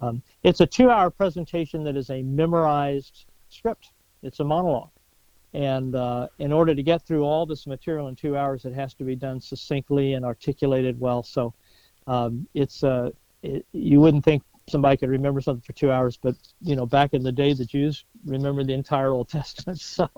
Um, 0.00 0.22
it's 0.42 0.60
a 0.60 0.66
two-hour 0.66 1.10
presentation 1.10 1.84
that 1.84 1.96
is 1.96 2.10
a 2.10 2.22
memorized 2.22 3.26
script. 3.48 3.90
It's 4.22 4.40
a 4.40 4.44
monologue. 4.44 4.90
And 5.54 5.94
uh, 5.94 6.28
in 6.38 6.52
order 6.52 6.74
to 6.74 6.82
get 6.82 7.06
through 7.06 7.24
all 7.24 7.46
this 7.46 7.66
material 7.66 8.08
in 8.08 8.16
two 8.16 8.36
hours, 8.36 8.64
it 8.64 8.74
has 8.74 8.94
to 8.94 9.04
be 9.04 9.14
done 9.14 9.40
succinctly 9.40 10.14
and 10.14 10.24
articulated 10.24 10.98
well. 10.98 11.22
So 11.22 11.54
um, 12.06 12.48
it's 12.54 12.82
uh, 12.82 13.10
it, 13.42 13.64
you 13.72 14.00
wouldn't 14.00 14.24
think 14.24 14.42
somebody 14.68 14.96
could 14.96 15.10
remember 15.10 15.40
something 15.40 15.62
for 15.62 15.72
two 15.72 15.90
hours, 15.90 16.16
but 16.16 16.34
you 16.60 16.76
know, 16.76 16.86
back 16.86 17.14
in 17.14 17.22
the 17.22 17.32
day, 17.32 17.52
the 17.52 17.64
Jews 17.64 18.04
remembered 18.24 18.68
the 18.68 18.74
entire 18.74 19.10
Old 19.10 19.28
Testament. 19.30 19.80
So 19.80 20.08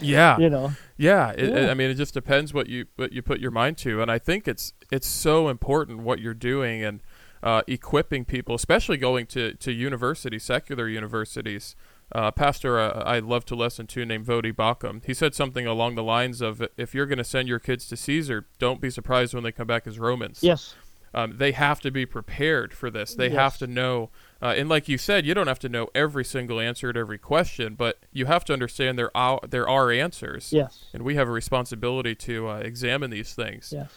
yeah, 0.00 0.38
you 0.38 0.50
know, 0.50 0.72
yeah, 0.96 1.30
it, 1.30 1.50
yeah. 1.50 1.70
I 1.70 1.74
mean, 1.74 1.90
it 1.90 1.94
just 1.94 2.14
depends 2.14 2.52
what 2.52 2.68
you 2.68 2.86
what 2.96 3.12
you 3.12 3.22
put 3.22 3.40
your 3.40 3.50
mind 3.50 3.78
to, 3.78 4.02
and 4.02 4.10
I 4.10 4.18
think 4.18 4.48
it's 4.48 4.72
it's 4.90 5.06
so 5.06 5.48
important 5.48 6.00
what 6.00 6.20
you're 6.20 6.34
doing 6.34 6.82
and 6.82 7.02
uh, 7.42 7.62
equipping 7.66 8.24
people, 8.24 8.54
especially 8.54 8.96
going 8.96 9.26
to 9.26 9.54
to 9.54 9.72
universities, 9.72 10.42
secular 10.42 10.88
universities. 10.88 11.76
Uh, 12.14 12.30
pastor 12.30 12.78
uh, 12.78 13.02
I 13.06 13.20
love 13.20 13.46
to 13.46 13.54
listen 13.54 13.86
to 13.86 14.04
named 14.04 14.26
Voddie 14.26 14.52
Baucham. 14.52 15.02
He 15.02 15.14
said 15.14 15.34
something 15.34 15.66
along 15.66 15.94
the 15.94 16.02
lines 16.02 16.42
of, 16.42 16.62
"If 16.76 16.94
you're 16.94 17.06
going 17.06 17.18
to 17.18 17.24
send 17.24 17.48
your 17.48 17.58
kids 17.58 17.88
to 17.88 17.96
Caesar, 17.96 18.46
don't 18.58 18.82
be 18.82 18.90
surprised 18.90 19.32
when 19.32 19.44
they 19.44 19.52
come 19.52 19.66
back 19.66 19.86
as 19.86 19.98
Romans." 19.98 20.40
Yes 20.42 20.74
um, 21.14 21.36
they 21.36 21.52
have 21.52 21.80
to 21.80 21.90
be 21.90 22.06
prepared 22.06 22.72
for 22.72 22.90
this. 22.90 23.14
They 23.14 23.28
yes. 23.28 23.36
have 23.36 23.58
to 23.58 23.66
know, 23.66 24.10
uh, 24.40 24.54
and 24.56 24.68
like 24.68 24.88
you 24.88 24.98
said, 24.98 25.26
you 25.26 25.34
don't 25.34 25.46
have 25.46 25.58
to 25.60 25.68
know 25.68 25.88
every 25.94 26.24
single 26.24 26.58
answer 26.58 26.92
to 26.92 26.98
every 26.98 27.18
question, 27.18 27.74
but 27.74 27.98
you 28.12 28.26
have 28.26 28.44
to 28.46 28.52
understand 28.52 28.98
there 28.98 29.14
are 29.16 29.40
there 29.48 29.68
are 29.68 29.90
answers. 29.90 30.52
Yes, 30.52 30.86
and 30.92 31.02
we 31.02 31.14
have 31.16 31.28
a 31.28 31.32
responsibility 31.32 32.14
to 32.14 32.48
uh, 32.48 32.56
examine 32.58 33.10
these 33.10 33.34
things. 33.34 33.72
Yes. 33.72 33.90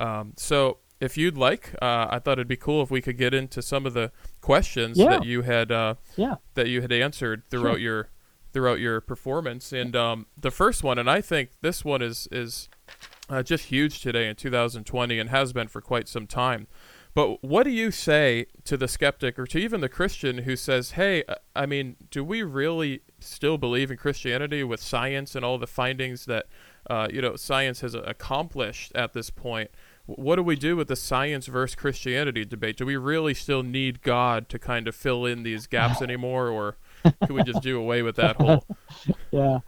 Um, 0.00 0.34
so 0.36 0.78
if 1.00 1.16
you'd 1.16 1.36
like, 1.36 1.74
uh, 1.80 2.08
I 2.10 2.18
thought 2.18 2.32
it'd 2.32 2.48
be 2.48 2.56
cool 2.56 2.82
if 2.82 2.90
we 2.90 3.00
could 3.00 3.16
get 3.16 3.32
into 3.32 3.62
some 3.62 3.86
of 3.86 3.94
the 3.94 4.10
questions 4.40 4.98
yeah. 4.98 5.10
that 5.10 5.24
you 5.24 5.42
had 5.42 5.70
uh, 5.70 5.94
yeah. 6.16 6.36
that 6.54 6.68
you 6.68 6.82
had 6.82 6.92
answered 6.92 7.44
throughout 7.50 7.74
sure. 7.74 7.78
your 7.78 8.08
throughout 8.52 8.80
your 8.80 9.00
performance. 9.00 9.72
And 9.72 9.94
um, 9.94 10.26
the 10.36 10.50
first 10.50 10.82
one, 10.82 10.98
and 10.98 11.08
I 11.08 11.20
think 11.20 11.50
this 11.60 11.84
one 11.84 12.02
is 12.02 12.28
is 12.32 12.68
uh, 13.28 13.42
just 13.42 13.66
huge 13.66 14.00
today 14.00 14.28
in 14.28 14.36
2020 14.36 15.18
and 15.18 15.30
has 15.30 15.52
been 15.52 15.68
for 15.68 15.80
quite 15.80 16.08
some 16.08 16.26
time. 16.26 16.66
But 17.14 17.42
what 17.42 17.64
do 17.64 17.70
you 17.70 17.90
say 17.90 18.46
to 18.64 18.76
the 18.76 18.86
skeptic 18.86 19.38
or 19.38 19.46
to 19.46 19.58
even 19.58 19.80
the 19.80 19.88
Christian 19.88 20.38
who 20.38 20.54
says, 20.56 20.92
hey, 20.92 21.24
uh, 21.28 21.34
I 21.56 21.66
mean, 21.66 21.96
do 22.10 22.22
we 22.22 22.42
really 22.42 23.00
still 23.18 23.58
believe 23.58 23.90
in 23.90 23.96
Christianity 23.96 24.62
with 24.62 24.80
science 24.80 25.34
and 25.34 25.44
all 25.44 25.58
the 25.58 25.66
findings 25.66 26.26
that, 26.26 26.46
uh, 26.88 27.08
you 27.12 27.20
know, 27.20 27.34
science 27.34 27.80
has 27.80 27.94
accomplished 27.94 28.92
at 28.94 29.14
this 29.14 29.30
point? 29.30 29.70
What 30.06 30.36
do 30.36 30.42
we 30.42 30.56
do 30.56 30.76
with 30.76 30.88
the 30.88 30.96
science 30.96 31.48
versus 31.48 31.74
Christianity 31.74 32.44
debate? 32.44 32.76
Do 32.76 32.86
we 32.86 32.96
really 32.96 33.34
still 33.34 33.62
need 33.62 34.00
God 34.00 34.48
to 34.50 34.58
kind 34.58 34.88
of 34.88 34.94
fill 34.94 35.26
in 35.26 35.42
these 35.42 35.66
gaps 35.66 36.00
anymore, 36.02 36.48
or 36.48 36.76
can 37.02 37.34
we 37.34 37.42
just 37.42 37.62
do 37.62 37.78
away 37.78 38.02
with 38.02 38.16
that 38.16 38.36
whole? 38.36 38.64
yeah, 39.30 39.58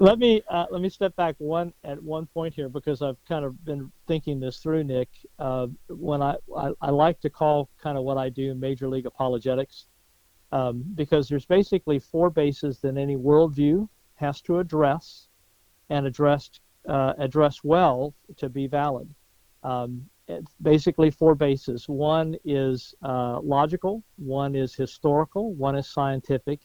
let 0.00 0.18
me 0.18 0.42
uh, 0.48 0.66
let 0.70 0.80
me 0.80 0.88
step 0.88 1.14
back 1.14 1.34
one 1.38 1.72
at 1.84 2.02
one 2.02 2.26
point 2.26 2.54
here 2.54 2.70
because 2.70 3.02
I've 3.02 3.22
kind 3.28 3.44
of 3.44 3.62
been 3.64 3.92
thinking 4.08 4.40
this 4.40 4.56
through, 4.58 4.84
Nick. 4.84 5.10
Uh, 5.38 5.66
when 5.88 6.22
I, 6.22 6.36
I, 6.56 6.72
I 6.80 6.90
like 6.90 7.20
to 7.20 7.30
call 7.30 7.68
kind 7.80 7.98
of 7.98 8.04
what 8.04 8.16
I 8.16 8.30
do 8.30 8.54
major 8.54 8.88
league 8.88 9.04
apologetics, 9.04 9.86
um, 10.52 10.82
because 10.94 11.28
there's 11.28 11.44
basically 11.44 11.98
four 11.98 12.30
bases 12.30 12.80
that 12.80 12.96
any 12.96 13.16
worldview 13.16 13.88
has 14.14 14.40
to 14.42 14.58
address, 14.58 15.28
and 15.90 16.06
addressed 16.06 16.60
uh, 16.88 17.12
address 17.18 17.58
well 17.62 18.14
to 18.38 18.48
be 18.48 18.66
valid. 18.66 19.14
Um, 19.62 20.06
basically 20.62 21.10
four 21.10 21.34
bases. 21.34 21.88
One 21.88 22.36
is 22.44 22.94
uh, 23.02 23.40
logical, 23.40 24.02
one 24.16 24.54
is 24.54 24.74
historical, 24.74 25.52
one 25.54 25.76
is 25.76 25.88
scientific, 25.88 26.60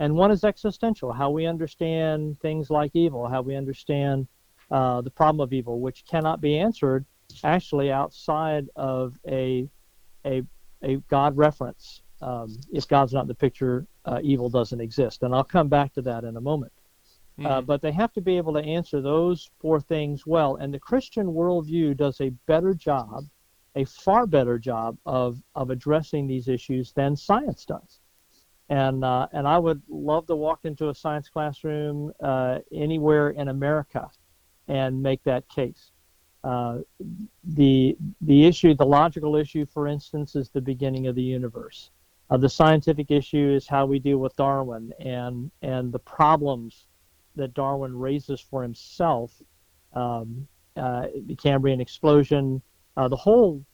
and 0.00 0.14
one 0.14 0.30
is 0.30 0.44
existential 0.44 1.12
how 1.12 1.30
we 1.30 1.46
understand 1.46 2.38
things 2.40 2.70
like 2.70 2.90
evil 2.94 3.26
how 3.28 3.42
we 3.42 3.54
understand 3.54 4.26
uh, 4.70 5.00
the 5.00 5.10
problem 5.10 5.40
of 5.40 5.52
evil 5.52 5.80
which 5.80 6.04
cannot 6.06 6.40
be 6.40 6.58
answered 6.58 7.04
actually 7.44 7.90
outside 7.90 8.68
of 8.76 9.18
a 9.28 9.68
a, 10.24 10.42
a 10.82 10.96
god 11.08 11.36
reference 11.36 12.02
um, 12.20 12.58
if 12.72 12.86
god's 12.88 13.12
not 13.12 13.22
in 13.22 13.28
the 13.28 13.34
picture 13.34 13.86
uh, 14.08 14.20
evil 14.22 14.48
doesn't 14.48 14.80
exist. 14.80 15.22
And 15.22 15.34
i'll 15.34 15.44
come 15.44 15.68
back 15.68 15.92
to 15.94 16.02
that 16.02 16.24
in 16.24 16.36
a 16.36 16.40
moment. 16.40 16.72
Uh, 17.44 17.60
hmm. 17.60 17.66
but 17.66 17.80
they 17.80 17.92
have 17.92 18.12
to 18.12 18.20
be 18.20 18.36
able 18.36 18.52
to 18.52 18.58
answer 18.58 19.00
those 19.00 19.48
four 19.60 19.80
things 19.80 20.26
well. 20.26 20.56
And 20.56 20.74
the 20.74 20.80
christian 20.80 21.26
worldview 21.26 21.96
does 21.96 22.20
a 22.20 22.30
better 22.46 22.74
job 22.74 23.24
a 23.76 23.84
far 23.84 24.26
better 24.26 24.58
job 24.58 24.96
of, 25.06 25.40
of 25.54 25.70
addressing 25.70 26.26
these 26.26 26.48
issues 26.48 26.92
than 26.92 27.14
science 27.14 27.64
does 27.64 28.00
and 28.68 29.04
uh, 29.04 29.28
and 29.32 29.48
I 29.48 29.58
would 29.58 29.82
love 29.88 30.26
to 30.26 30.36
walk 30.36 30.60
into 30.64 30.88
a 30.90 30.94
science 30.94 31.28
classroom 31.28 32.12
uh, 32.22 32.58
anywhere 32.72 33.30
in 33.30 33.48
America 33.48 34.10
and 34.68 35.02
make 35.02 35.22
that 35.24 35.48
case. 35.48 35.92
Uh, 36.44 36.78
the 37.44 37.96
the 38.20 38.44
issue, 38.44 38.74
the 38.74 38.86
logical 38.86 39.36
issue, 39.36 39.66
for 39.66 39.88
instance, 39.88 40.36
is 40.36 40.50
the 40.50 40.60
beginning 40.60 41.06
of 41.06 41.14
the 41.14 41.22
universe. 41.22 41.90
Uh, 42.30 42.36
the 42.36 42.48
scientific 42.48 43.10
issue 43.10 43.54
is 43.54 43.66
how 43.66 43.86
we 43.86 43.98
deal 43.98 44.18
with 44.18 44.36
Darwin 44.36 44.92
and 45.00 45.50
and 45.62 45.92
the 45.92 45.98
problems 45.98 46.86
that 47.36 47.54
Darwin 47.54 47.96
raises 47.98 48.40
for 48.40 48.62
himself. 48.62 49.32
Um, 49.94 50.46
uh, 50.76 51.06
the 51.26 51.34
Cambrian 51.34 51.80
explosion, 51.80 52.62
uh, 52.96 53.08
the 53.08 53.16
whole 53.16 53.64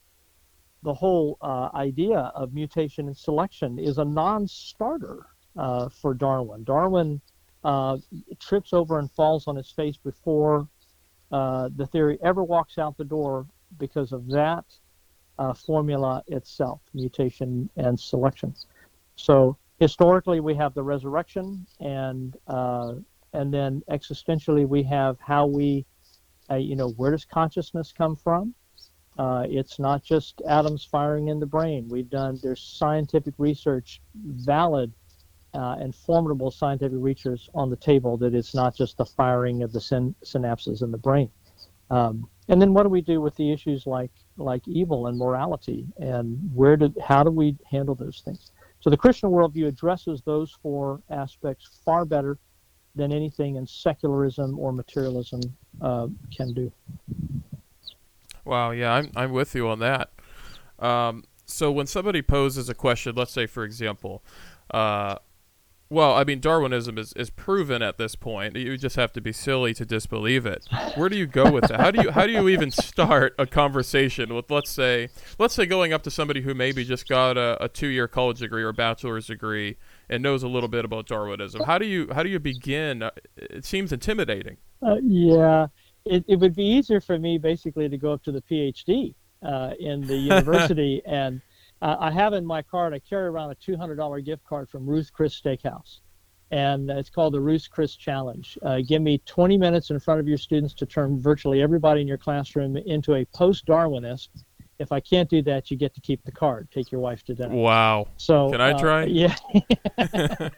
the 0.85 0.95
whole 0.95 1.39
uh, 1.41 1.71
idea 1.75 2.31
of 2.35 2.53
mutation 2.53 3.07
and 3.07 3.17
selection 3.17 3.79
is 3.79 3.97
a 3.99 4.05
non-starter 4.05 5.27
uh, 5.57 5.89
for 5.89 6.13
Darwin. 6.13 6.63
Darwin 6.63 7.21
uh, 7.65 7.97
trips 8.39 8.75
over 8.75 8.99
and 8.99 9.11
falls 9.11 9.49
on 9.49 9.57
his 9.57 9.71
face 9.71 9.97
before 9.97 10.69
uh, 11.33 11.71
the 11.77 11.87
theory 11.87 12.19
ever 12.23 12.45
walks 12.45 12.77
out 12.77 12.97
the 12.99 13.05
door 13.05 13.47
because 13.79 14.13
of 14.13 14.29
that 14.29 14.65
uh, 15.39 15.55
formula 15.55 16.23
itself, 16.27 16.81
mutation 16.93 17.69
and 17.77 17.99
selection. 17.99 18.55
So 19.17 19.57
historically, 19.81 20.41
we 20.41 20.55
have 20.55 20.75
the 20.75 20.83
resurrection, 20.83 21.67
and 21.81 22.37
uh, 22.47 22.95
and 23.33 23.53
then 23.53 23.83
existentially, 23.91 24.69
we 24.69 24.83
have 24.85 25.17
how 25.19 25.47
we, 25.47 25.87
you 26.57 26.77
know, 26.77 26.91
where 26.91 27.11
does 27.11 27.25
consciousness 27.25 27.93
come 27.97 28.15
from? 28.15 28.55
Uh, 29.19 29.47
it's 29.49 29.79
not 29.79 30.03
just 30.03 30.43
atoms 30.49 30.85
firing 30.85 31.29
in 31.29 31.39
the 31.39 31.47
brain. 31.47 31.89
We've 31.89 32.11
done 32.11 32.39
there's 32.43 32.61
scientific 32.61 33.35
research, 33.39 34.01
valid 34.15 34.93
uh, 35.55 35.77
and 35.79 35.95
formidable 35.95 36.51
scientific 36.51 36.99
research 37.01 37.49
on 37.55 37.71
the 37.71 37.77
table 37.77 38.17
that 38.19 38.35
it's 38.35 38.55
not 38.55 38.75
just 38.75 38.97
the 38.97 39.05
firing 39.05 39.63
of 39.63 39.73
the 39.73 39.81
syn- 39.81 40.15
synapses 40.25 40.83
in 40.83 40.91
the 40.91 40.99
brain. 40.99 41.31
Um, 41.91 42.29
and 42.49 42.61
then 42.61 42.75
what 42.75 42.83
do 42.83 42.89
we 42.89 43.01
do 43.01 43.21
with 43.21 43.37
the 43.37 43.53
issues 43.53 43.87
like 43.87 44.11
like 44.37 44.67
evil 44.67 45.07
and 45.07 45.17
morality, 45.17 45.87
and 45.99 46.39
where 46.53 46.77
did 46.77 46.97
how 47.03 47.23
do 47.23 47.31
we 47.31 47.57
handle 47.71 47.95
those 47.95 48.21
things? 48.25 48.51
So 48.81 48.91
the 48.91 48.97
Christian 48.97 49.31
worldview 49.31 49.67
addresses 49.67 50.23
those 50.23 50.53
four 50.61 51.01
aspects 51.09 51.81
far 51.85 52.05
better 52.05 52.37
than 52.97 53.13
anything 53.13 53.57
in 53.57 53.67
secularism 53.67 54.59
or 54.59 54.73
materialism 54.73 55.41
uh, 55.81 56.09
can 56.37 56.53
do. 56.53 56.73
Wow, 58.45 58.71
yeah, 58.73 58.93
I'm 58.93 59.11
I'm 59.17 59.33
with 59.33 59.55
you 59.55 59.69
on 59.69 59.79
that. 59.81 60.11
Um, 60.79 61.25
so 61.47 61.71
when 61.71 61.87
somebody 61.87 62.23
poses 62.23 62.69
a 62.69 62.75
question, 62.75 63.15
let's 63.15 63.33
say 63.33 63.47
for 63.47 63.65
example, 63.65 64.23
uh, 64.71 65.17
well, 65.91 66.15
I 66.15 66.25
mean 66.25 66.41
Darwinism 66.41 66.99
is, 66.99 67.13
is 67.13 67.31
proven 67.31 67.83
at 67.83 67.99
this 67.99 68.17
point. 68.17 68.57
You 68.57 68.77
just 68.77 68.97
have 68.97 69.13
to 69.13 69.21
be 69.21 69.33
silly 69.33 69.75
to 69.75 69.85
disbelieve 69.85 70.47
it. 70.47 70.67
Where 70.97 71.09
do 71.09 71.17
you 71.17 71.27
go 71.27 71.51
with 71.51 71.69
that? 71.69 71.79
How 71.79 71.91
do 71.91 72.03
you 72.03 72.11
how 72.11 72.27
do 72.27 72.33
you 72.33 72.49
even 72.49 72.71
start 72.71 73.35
a 73.39 73.47
conversation 73.47 74.35
with 74.35 74.51
let's 74.51 74.71
say 74.71 75.09
let's 75.39 75.55
say 75.55 75.67
going 75.67 75.93
up 75.93 76.03
to 76.03 76.11
somebody 76.11 76.41
who 76.41 76.55
maybe 76.55 76.85
just 76.85 77.09
got 77.09 77.37
a, 77.37 77.63
a 77.63 77.69
two 77.69 77.89
year 77.89 78.09
college 78.09 78.41
degree 78.41 78.63
or 78.63 78.69
a 78.69 78.75
bachelor's 78.75 79.27
degree 79.27 79.77
and 80.09 80.23
knows 80.23 80.43
a 80.43 80.49
little 80.49 80.69
bit 80.69 80.85
about 80.85 81.07
Darwinism? 81.07 81.63
How 81.65 81.79
do 81.79 81.87
you 81.87 82.09
how 82.13 82.23
do 82.23 82.29
you 82.29 82.41
begin? 82.41 83.09
It 83.37 83.65
seems 83.65 83.93
intimidating. 83.93 84.57
Uh, 84.83 84.97
yeah, 85.03 85.69
it, 86.05 86.25
it 86.29 86.37
would 86.37 86.55
be 86.55 86.65
easier 86.65 87.01
for 87.01 87.19
me 87.19 87.39
basically 87.39 87.89
to 87.89 87.97
go 87.97 88.13
up 88.13 88.23
to 88.25 88.33
the 88.33 88.43
PhD 88.43 89.15
uh, 89.43 89.73
in 89.79 90.01
the 90.07 90.17
university. 90.33 91.03
and 91.07 91.41
uh, 91.83 91.97
I 92.01 92.11
have 92.13 92.33
in 92.33 92.47
my 92.47 92.63
card, 92.63 92.95
I 92.95 92.99
carry 92.99 93.27
around 93.27 93.51
a 93.51 93.55
$200 93.57 94.25
gift 94.25 94.45
card 94.45 94.69
from 94.71 94.87
Ruth 94.87 95.13
Chris 95.13 95.39
Steakhouse. 95.39 96.01
And 96.51 96.89
it's 96.91 97.11
called 97.11 97.35
the 97.35 97.41
Ruth 97.41 97.69
Chris 97.71 97.97
Challenge. 97.97 98.59
Uh, 98.63 98.81
give 98.87 99.03
me 99.03 99.19
20 99.27 99.59
minutes 99.59 99.91
in 99.91 99.99
front 99.99 100.21
of 100.21 100.29
your 100.29 100.39
students 100.39 100.73
to 100.75 100.87
turn 100.87 101.21
virtually 101.21 101.63
everybody 101.63 102.01
in 102.01 102.07
your 102.07 102.19
classroom 102.19 102.77
into 102.77 103.15
a 103.15 103.25
post 103.27 103.67
Darwinist. 103.67 104.29
If 104.79 104.93
I 104.93 105.01
can't 105.01 105.29
do 105.29 105.43
that, 105.43 105.71
you 105.71 105.77
get 105.77 105.95
to 105.95 106.01
keep 106.01 106.25
the 106.25 106.33
card. 106.33 106.69
Take 106.71 106.91
your 106.91 107.01
wife 107.01 107.23
to 107.25 107.35
dinner. 107.35 107.55
Wow. 107.55 108.09
So 108.17 108.51
can 108.51 108.61
I 108.61 108.73
uh, 108.73 108.79
try? 108.79 109.05
Yeah. 109.07 109.35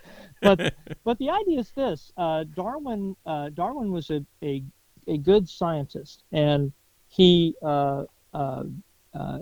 but 0.42 0.74
but 1.04 1.18
the 1.18 1.30
idea 1.30 1.60
is 1.60 1.70
this: 1.72 2.12
uh, 2.16 2.44
Darwin 2.54 3.14
uh, 3.26 3.50
Darwin 3.50 3.90
was 3.92 4.10
a, 4.10 4.24
a 4.42 4.62
a 5.06 5.18
good 5.18 5.48
scientist, 5.48 6.24
and 6.32 6.72
he 7.08 7.54
uh, 7.62 8.04
uh, 8.34 8.64
uh, 9.14 9.38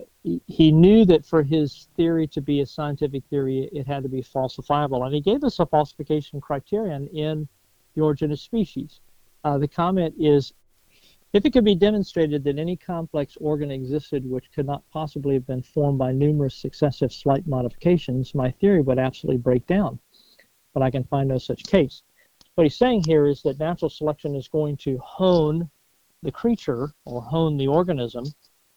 he, 0.46 0.70
knew 0.70 1.04
that 1.04 1.26
for 1.26 1.42
his 1.42 1.88
theory 1.96 2.28
to 2.28 2.40
be 2.40 2.60
a 2.60 2.66
scientific 2.66 3.24
theory, 3.28 3.68
it 3.72 3.86
had 3.86 4.02
to 4.04 4.08
be 4.08 4.22
falsifiable, 4.22 5.04
and 5.04 5.14
he 5.14 5.20
gave 5.20 5.42
us 5.42 5.58
a 5.58 5.66
falsification 5.66 6.40
criterion 6.40 7.08
in 7.08 7.48
the 7.94 8.00
origin 8.00 8.30
of 8.30 8.38
species. 8.38 9.00
Uh, 9.42 9.58
the 9.58 9.68
comment 9.68 10.14
is 10.18 10.52
If 11.32 11.44
it 11.44 11.52
could 11.52 11.64
be 11.64 11.74
demonstrated 11.74 12.44
that 12.44 12.58
any 12.58 12.76
complex 12.76 13.36
organ 13.40 13.72
existed 13.72 14.24
which 14.24 14.52
could 14.52 14.66
not 14.66 14.88
possibly 14.90 15.34
have 15.34 15.46
been 15.46 15.62
formed 15.62 15.98
by 15.98 16.12
numerous 16.12 16.54
successive 16.54 17.12
slight 17.12 17.44
modifications, 17.44 18.36
my 18.36 18.52
theory 18.52 18.82
would 18.82 19.00
absolutely 19.00 19.38
break 19.38 19.66
down. 19.66 19.98
But 20.72 20.84
I 20.84 20.90
can 20.92 21.02
find 21.02 21.28
no 21.28 21.38
such 21.38 21.64
case. 21.64 22.04
What 22.54 22.64
he's 22.64 22.76
saying 22.76 23.04
here 23.06 23.26
is 23.26 23.42
that 23.42 23.58
natural 23.58 23.90
selection 23.90 24.36
is 24.36 24.46
going 24.46 24.76
to 24.78 24.96
hone 24.98 25.68
the 26.22 26.30
creature 26.30 26.92
or 27.04 27.20
hone 27.20 27.56
the 27.56 27.66
organism. 27.66 28.24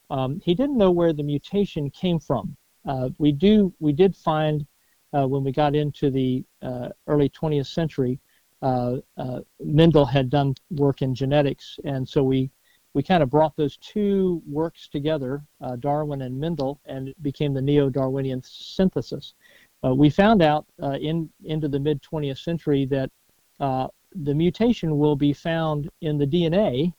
Um, 0.10 0.40
he 0.44 0.56
didn't 0.56 0.78
know 0.78 0.92
where 0.92 1.14
the 1.14 1.24
mutation 1.24 1.92
came 1.92 2.20
from. 2.20 2.58
Uh, 2.88 3.10
we 3.20 3.32
do 3.32 3.74
we 3.80 3.94
did 3.94 4.16
find 4.16 4.66
uh, 5.14 5.28
when 5.28 5.44
we 5.44 5.52
got 5.52 5.76
into 5.76 6.10
the 6.10 6.44
uh, 6.62 6.90
early 7.06 7.30
20th 7.30 7.68
century, 7.68 8.20
uh, 8.62 8.98
uh, 9.18 9.42
Mendel 9.60 10.06
had 10.06 10.30
done 10.30 10.56
work 10.72 11.02
in 11.02 11.14
genetics, 11.14 11.80
and 11.84 12.08
so 12.08 12.24
we 12.24 12.50
we 12.94 13.04
kind 13.04 13.22
of 13.22 13.30
brought 13.30 13.56
those 13.56 13.78
two 13.78 14.42
works 14.48 14.88
together, 14.88 15.44
uh, 15.62 15.76
Darwin 15.76 16.24
and 16.24 16.40
Mendel, 16.40 16.80
and 16.86 17.10
it 17.10 17.22
became 17.22 17.54
the 17.54 17.62
neo-Darwinian 17.62 18.42
synthesis. 18.44 19.36
we 19.84 20.10
found 20.10 20.42
out 20.42 20.66
in 21.00 21.30
into 21.44 21.68
the 21.68 21.80
mid 21.80 22.02
20th 22.02 22.40
century 22.40 22.86
that 22.86 23.12
the 23.60 24.34
mutation 24.34 24.98
will 24.98 25.16
be 25.16 25.34
found 25.34 25.90
in 26.02 26.18
the 26.18 26.26
DNA 26.26 26.94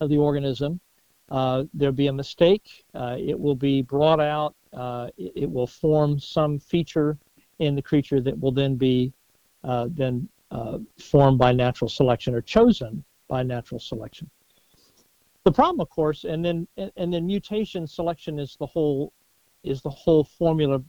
of 0.00 0.08
the 0.08 0.18
organism. 0.18 0.80
Uh, 1.30 1.64
there'll 1.72 1.94
be 1.94 2.08
a 2.08 2.12
mistake. 2.12 2.84
Uh, 2.94 3.16
it 3.18 3.38
will 3.38 3.54
be 3.54 3.82
brought 3.82 4.20
out. 4.20 4.54
Uh, 4.72 5.08
it, 5.16 5.32
it, 5.36 5.50
will 5.50 5.66
form 5.66 6.18
some 6.18 6.58
feature 6.58 7.16
in 7.60 7.74
the 7.74 7.82
creature 7.82 8.20
that 8.20 8.38
will 8.38 8.52
then 8.52 8.74
be 8.74 9.12
uh, 9.62 9.88
then 9.90 10.28
uh, 10.50 10.78
formed 10.98 11.38
by 11.38 11.52
natural 11.52 11.88
selection 11.88 12.34
or 12.34 12.40
chosen 12.40 13.02
by 13.28 13.42
natural 13.42 13.80
selection. 13.80 14.28
The 15.44 15.52
problem, 15.52 15.80
of 15.80 15.88
course, 15.90 16.24
and 16.24 16.44
then 16.44 16.66
and 16.76 17.12
then 17.12 17.26
mutation 17.26 17.86
selection 17.86 18.38
is 18.38 18.56
the 18.58 18.66
whole 18.66 19.12
is 19.62 19.80
the 19.80 19.90
whole 19.90 20.24
formula 20.24 20.82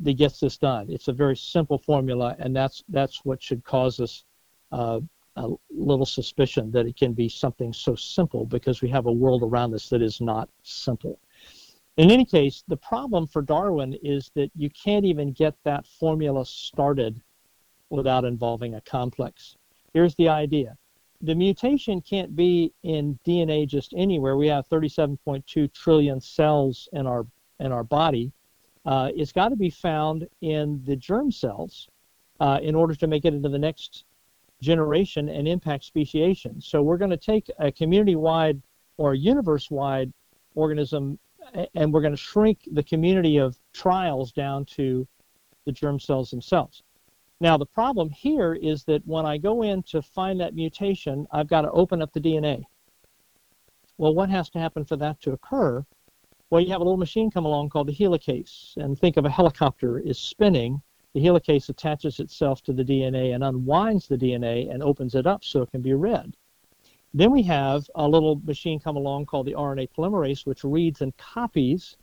that 0.00 0.14
gets 0.14 0.40
this 0.40 0.56
done. 0.56 0.86
It's 0.88 1.08
a 1.08 1.12
very 1.12 1.36
simple 1.36 1.78
formula, 1.78 2.36
and 2.38 2.54
that's 2.54 2.82
that's 2.88 3.24
what 3.24 3.42
should 3.42 3.64
cause 3.64 4.00
us 4.00 4.24
uh, 4.72 5.00
a 5.36 5.48
little 5.70 6.06
suspicion 6.06 6.70
that 6.72 6.86
it 6.86 6.96
can 6.96 7.12
be 7.12 7.28
something 7.28 7.72
so 7.72 7.94
simple 7.94 8.44
because 8.44 8.82
we 8.82 8.88
have 8.88 9.06
a 9.06 9.12
world 9.12 9.42
around 9.42 9.74
us 9.74 9.88
that 9.88 10.02
is 10.02 10.20
not 10.20 10.48
simple. 10.62 11.18
In 11.96 12.10
any 12.10 12.24
case, 12.24 12.64
the 12.68 12.76
problem 12.76 13.26
for 13.26 13.42
Darwin 13.42 13.94
is 14.02 14.30
that 14.34 14.50
you 14.56 14.70
can't 14.70 15.04
even 15.04 15.32
get 15.32 15.54
that 15.64 15.86
formula 15.86 16.46
started 16.46 17.20
without 17.90 18.24
involving 18.24 18.74
a 18.74 18.80
complex. 18.82 19.56
Here's 19.92 20.14
the 20.16 20.28
idea. 20.28 20.76
The 21.22 21.34
mutation 21.34 22.00
can't 22.00 22.34
be 22.34 22.72
in 22.82 23.18
DNA 23.26 23.66
just 23.66 23.92
anywhere. 23.96 24.36
We 24.36 24.46
have 24.48 24.68
37.2 24.68 25.72
trillion 25.74 26.20
cells 26.20 26.88
in 26.92 27.06
our 27.06 27.26
in 27.58 27.72
our 27.72 27.84
body. 27.84 28.32
Uh, 28.86 29.10
it's 29.14 29.32
got 29.32 29.50
to 29.50 29.56
be 29.56 29.70
found 29.70 30.26
in 30.40 30.80
the 30.84 30.96
germ 30.96 31.30
cells 31.30 31.88
uh, 32.40 32.58
in 32.62 32.74
order 32.74 32.94
to 32.94 33.06
make 33.06 33.24
it 33.24 33.34
into 33.34 33.48
the 33.48 33.58
next 33.58 34.04
generation 34.60 35.28
and 35.28 35.46
impact 35.46 35.84
speciation. 35.84 36.60
So 36.60 36.82
we're 36.82 36.98
going 36.98 37.10
to 37.10 37.16
take 37.16 37.50
a 37.58 37.70
community-wide 37.70 38.60
or 38.96 39.14
universe-wide 39.14 40.12
organism 40.54 41.18
and 41.74 41.92
we're 41.92 42.02
going 42.02 42.12
to 42.12 42.20
shrink 42.20 42.68
the 42.72 42.82
community 42.82 43.38
of 43.38 43.56
trials 43.72 44.32
down 44.32 44.64
to 44.64 45.06
the 45.64 45.72
germ 45.72 45.98
cells 45.98 46.30
themselves. 46.30 46.82
Now 47.40 47.56
the 47.56 47.66
problem 47.66 48.10
here 48.10 48.54
is 48.54 48.84
that 48.84 49.06
when 49.06 49.24
I 49.24 49.38
go 49.38 49.62
in 49.62 49.82
to 49.84 50.02
find 50.02 50.40
that 50.40 50.54
mutation, 50.54 51.26
I've 51.32 51.48
got 51.48 51.62
to 51.62 51.70
open 51.70 52.02
up 52.02 52.12
the 52.12 52.20
DNA. 52.20 52.64
Well, 53.96 54.14
what 54.14 54.30
has 54.30 54.50
to 54.50 54.58
happen 54.58 54.84
for 54.84 54.96
that 54.96 55.20
to 55.22 55.32
occur? 55.32 55.84
Well, 56.50 56.60
you 56.60 56.72
have 56.72 56.80
a 56.80 56.84
little 56.84 56.96
machine 56.96 57.30
come 57.30 57.44
along 57.44 57.68
called 57.68 57.86
the 57.86 57.94
helicase, 57.94 58.74
and 58.76 58.98
think 58.98 59.16
of 59.16 59.24
a 59.24 59.30
helicopter 59.30 60.00
is 60.00 60.18
spinning, 60.18 60.82
the 61.12 61.20
helicase 61.20 61.68
attaches 61.68 62.18
itself 62.18 62.60
to 62.62 62.72
the 62.72 62.82
DNA 62.84 63.32
and 63.32 63.44
unwinds 63.44 64.08
the 64.08 64.18
DNA 64.18 64.68
and 64.68 64.82
opens 64.82 65.14
it 65.14 65.28
up 65.28 65.44
so 65.44 65.62
it 65.62 65.70
can 65.70 65.80
be 65.80 65.94
read. 65.94 66.36
Then 67.14 67.30
we 67.30 67.44
have 67.44 67.88
a 67.94 68.08
little 68.08 68.40
machine 68.44 68.80
come 68.80 68.96
along 68.96 69.26
called 69.26 69.46
the 69.46 69.54
RNA 69.54 69.90
polymerase, 69.96 70.44
which 70.44 70.64
reads 70.64 71.02
and 71.02 71.16
copies 71.16 71.96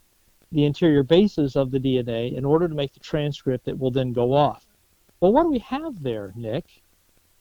the 0.54 0.63
interior 0.63 1.04
bases 1.04 1.58
of 1.58 1.72
the 1.72 1.80
DNA 1.80 2.34
in 2.34 2.45
order 2.45 2.69
to 2.69 2.76
make 2.76 2.93
the 2.93 3.02
transcript 3.02 3.65
that 3.65 3.78
will 3.78 3.91
then 3.91 4.13
go 4.13 4.34
off. 4.34 4.65
Well, 5.19 5.34
what 5.34 5.43
do 5.43 5.50
we 5.50 5.60
have 5.60 6.02
there, 6.04 6.32
Nick? 6.38 6.84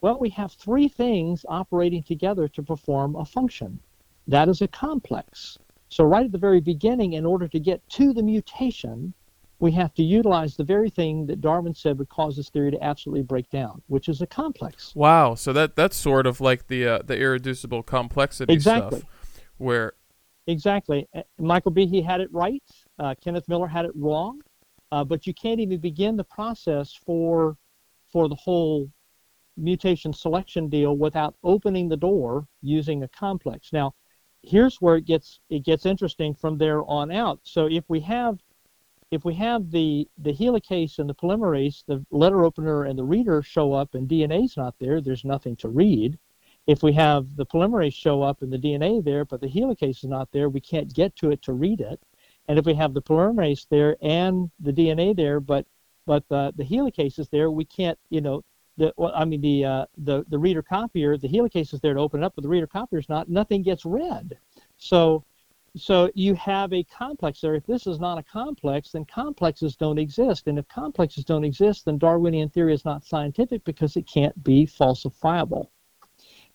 Well, 0.00 0.18
we 0.18 0.30
have 0.30 0.52
three 0.52 0.88
things 0.88 1.46
operating 1.48 2.02
together 2.02 2.48
to 2.48 2.64
perform 2.64 3.14
a 3.14 3.24
function. 3.24 3.78
That 4.26 4.48
is 4.48 4.60
a 4.60 4.66
complex. 4.66 5.58
So, 5.96 6.04
right 6.04 6.26
at 6.26 6.30
the 6.30 6.36
very 6.36 6.60
beginning, 6.60 7.14
in 7.14 7.24
order 7.24 7.48
to 7.48 7.58
get 7.58 7.80
to 7.88 8.12
the 8.12 8.22
mutation, 8.22 9.14
we 9.60 9.72
have 9.72 9.94
to 9.94 10.02
utilize 10.02 10.54
the 10.54 10.62
very 10.62 10.90
thing 10.90 11.24
that 11.24 11.40
Darwin 11.40 11.74
said 11.74 11.98
would 11.98 12.10
cause 12.10 12.36
this 12.36 12.50
theory 12.50 12.70
to 12.70 12.84
absolutely 12.84 13.22
break 13.22 13.48
down, 13.48 13.80
which 13.86 14.10
is 14.10 14.20
a 14.20 14.26
complex. 14.26 14.94
Wow, 14.94 15.34
so 15.36 15.54
that 15.54 15.74
that's 15.74 15.96
sort 15.96 16.26
of 16.26 16.38
like 16.38 16.66
the 16.66 16.86
uh, 16.86 16.98
the 17.02 17.18
irreducible 17.18 17.82
complexity 17.82 18.52
exactly. 18.52 18.98
stuff, 18.98 19.10
where 19.56 19.94
exactly 20.46 21.08
uh, 21.16 21.22
Michael 21.38 21.72
Behe 21.72 22.04
had 22.04 22.20
it 22.20 22.30
right, 22.30 22.62
uh, 22.98 23.14
Kenneth 23.24 23.48
Miller 23.48 23.66
had 23.66 23.86
it 23.86 23.92
wrong, 23.94 24.42
uh, 24.92 25.02
but 25.02 25.26
you 25.26 25.32
can't 25.32 25.60
even 25.60 25.78
begin 25.80 26.14
the 26.14 26.24
process 26.24 26.92
for 26.92 27.56
for 28.12 28.28
the 28.28 28.34
whole 28.34 28.90
mutation 29.56 30.12
selection 30.12 30.68
deal 30.68 30.94
without 30.94 31.36
opening 31.42 31.88
the 31.88 31.96
door 31.96 32.46
using 32.60 33.02
a 33.02 33.08
complex. 33.08 33.72
Now, 33.72 33.94
here's 34.46 34.80
where 34.80 34.96
it 34.96 35.04
gets 35.04 35.40
it 35.50 35.64
gets 35.64 35.86
interesting 35.86 36.34
from 36.34 36.58
there 36.58 36.82
on 36.84 37.10
out. 37.10 37.40
So 37.42 37.66
if 37.66 37.84
we 37.88 38.00
have 38.00 38.38
if 39.10 39.24
we 39.24 39.34
have 39.34 39.70
the, 39.70 40.08
the 40.18 40.32
helicase 40.32 40.98
and 40.98 41.08
the 41.08 41.14
polymerase, 41.14 41.84
the 41.86 42.04
letter 42.10 42.44
opener 42.44 42.84
and 42.84 42.98
the 42.98 43.04
reader 43.04 43.40
show 43.40 43.72
up 43.72 43.94
and 43.94 44.08
DNA's 44.08 44.56
not 44.56 44.74
there, 44.80 45.00
there's 45.00 45.24
nothing 45.24 45.54
to 45.56 45.68
read. 45.68 46.18
If 46.66 46.82
we 46.82 46.92
have 46.94 47.36
the 47.36 47.46
polymerase 47.46 47.94
show 47.94 48.22
up 48.22 48.42
and 48.42 48.52
the 48.52 48.58
DNA 48.58 49.04
there, 49.04 49.24
but 49.24 49.40
the 49.40 49.46
helicase 49.46 50.02
is 50.02 50.04
not 50.04 50.32
there, 50.32 50.48
we 50.48 50.60
can't 50.60 50.92
get 50.92 51.14
to 51.16 51.30
it 51.30 51.40
to 51.42 51.52
read 51.52 51.80
it. 51.80 52.00
And 52.48 52.58
if 52.58 52.66
we 52.66 52.74
have 52.74 52.94
the 52.94 53.02
polymerase 53.02 53.66
there 53.68 53.96
and 54.02 54.50
the 54.58 54.72
DNA 54.72 55.14
there, 55.14 55.38
but 55.38 55.66
but 56.04 56.24
uh, 56.30 56.52
the, 56.56 56.64
the 56.64 56.76
helicase 56.76 57.18
is 57.18 57.28
there, 57.28 57.50
we 57.50 57.64
can't, 57.64 57.98
you 58.10 58.20
know, 58.20 58.42
the 58.76 58.92
well, 58.96 59.12
I 59.14 59.24
mean 59.24 59.40
the 59.40 59.64
uh, 59.64 59.86
the 59.96 60.24
the 60.28 60.38
reader 60.38 60.62
copier, 60.62 61.16
the 61.16 61.28
helicase 61.28 61.72
is 61.72 61.80
there 61.80 61.94
to 61.94 62.00
open 62.00 62.22
it 62.22 62.26
up, 62.26 62.34
but 62.34 62.42
the 62.42 62.48
reader 62.48 62.66
copier 62.66 62.98
is 62.98 63.08
not. 63.08 63.28
Nothing 63.28 63.62
gets 63.62 63.84
read. 63.84 64.38
So 64.76 65.24
so 65.76 66.10
you 66.14 66.34
have 66.34 66.72
a 66.72 66.84
complex 66.84 67.40
there. 67.40 67.54
If 67.54 67.66
this 67.66 67.86
is 67.86 68.00
not 68.00 68.18
a 68.18 68.22
complex, 68.22 68.92
then 68.92 69.04
complexes 69.04 69.76
don't 69.76 69.98
exist. 69.98 70.46
And 70.46 70.58
if 70.58 70.66
complexes 70.68 71.24
don't 71.24 71.44
exist, 71.44 71.84
then 71.84 71.98
Darwinian 71.98 72.48
theory 72.48 72.72
is 72.72 72.84
not 72.84 73.04
scientific 73.04 73.62
because 73.64 73.96
it 73.96 74.06
can't 74.06 74.42
be 74.42 74.66
falsifiable. 74.66 75.68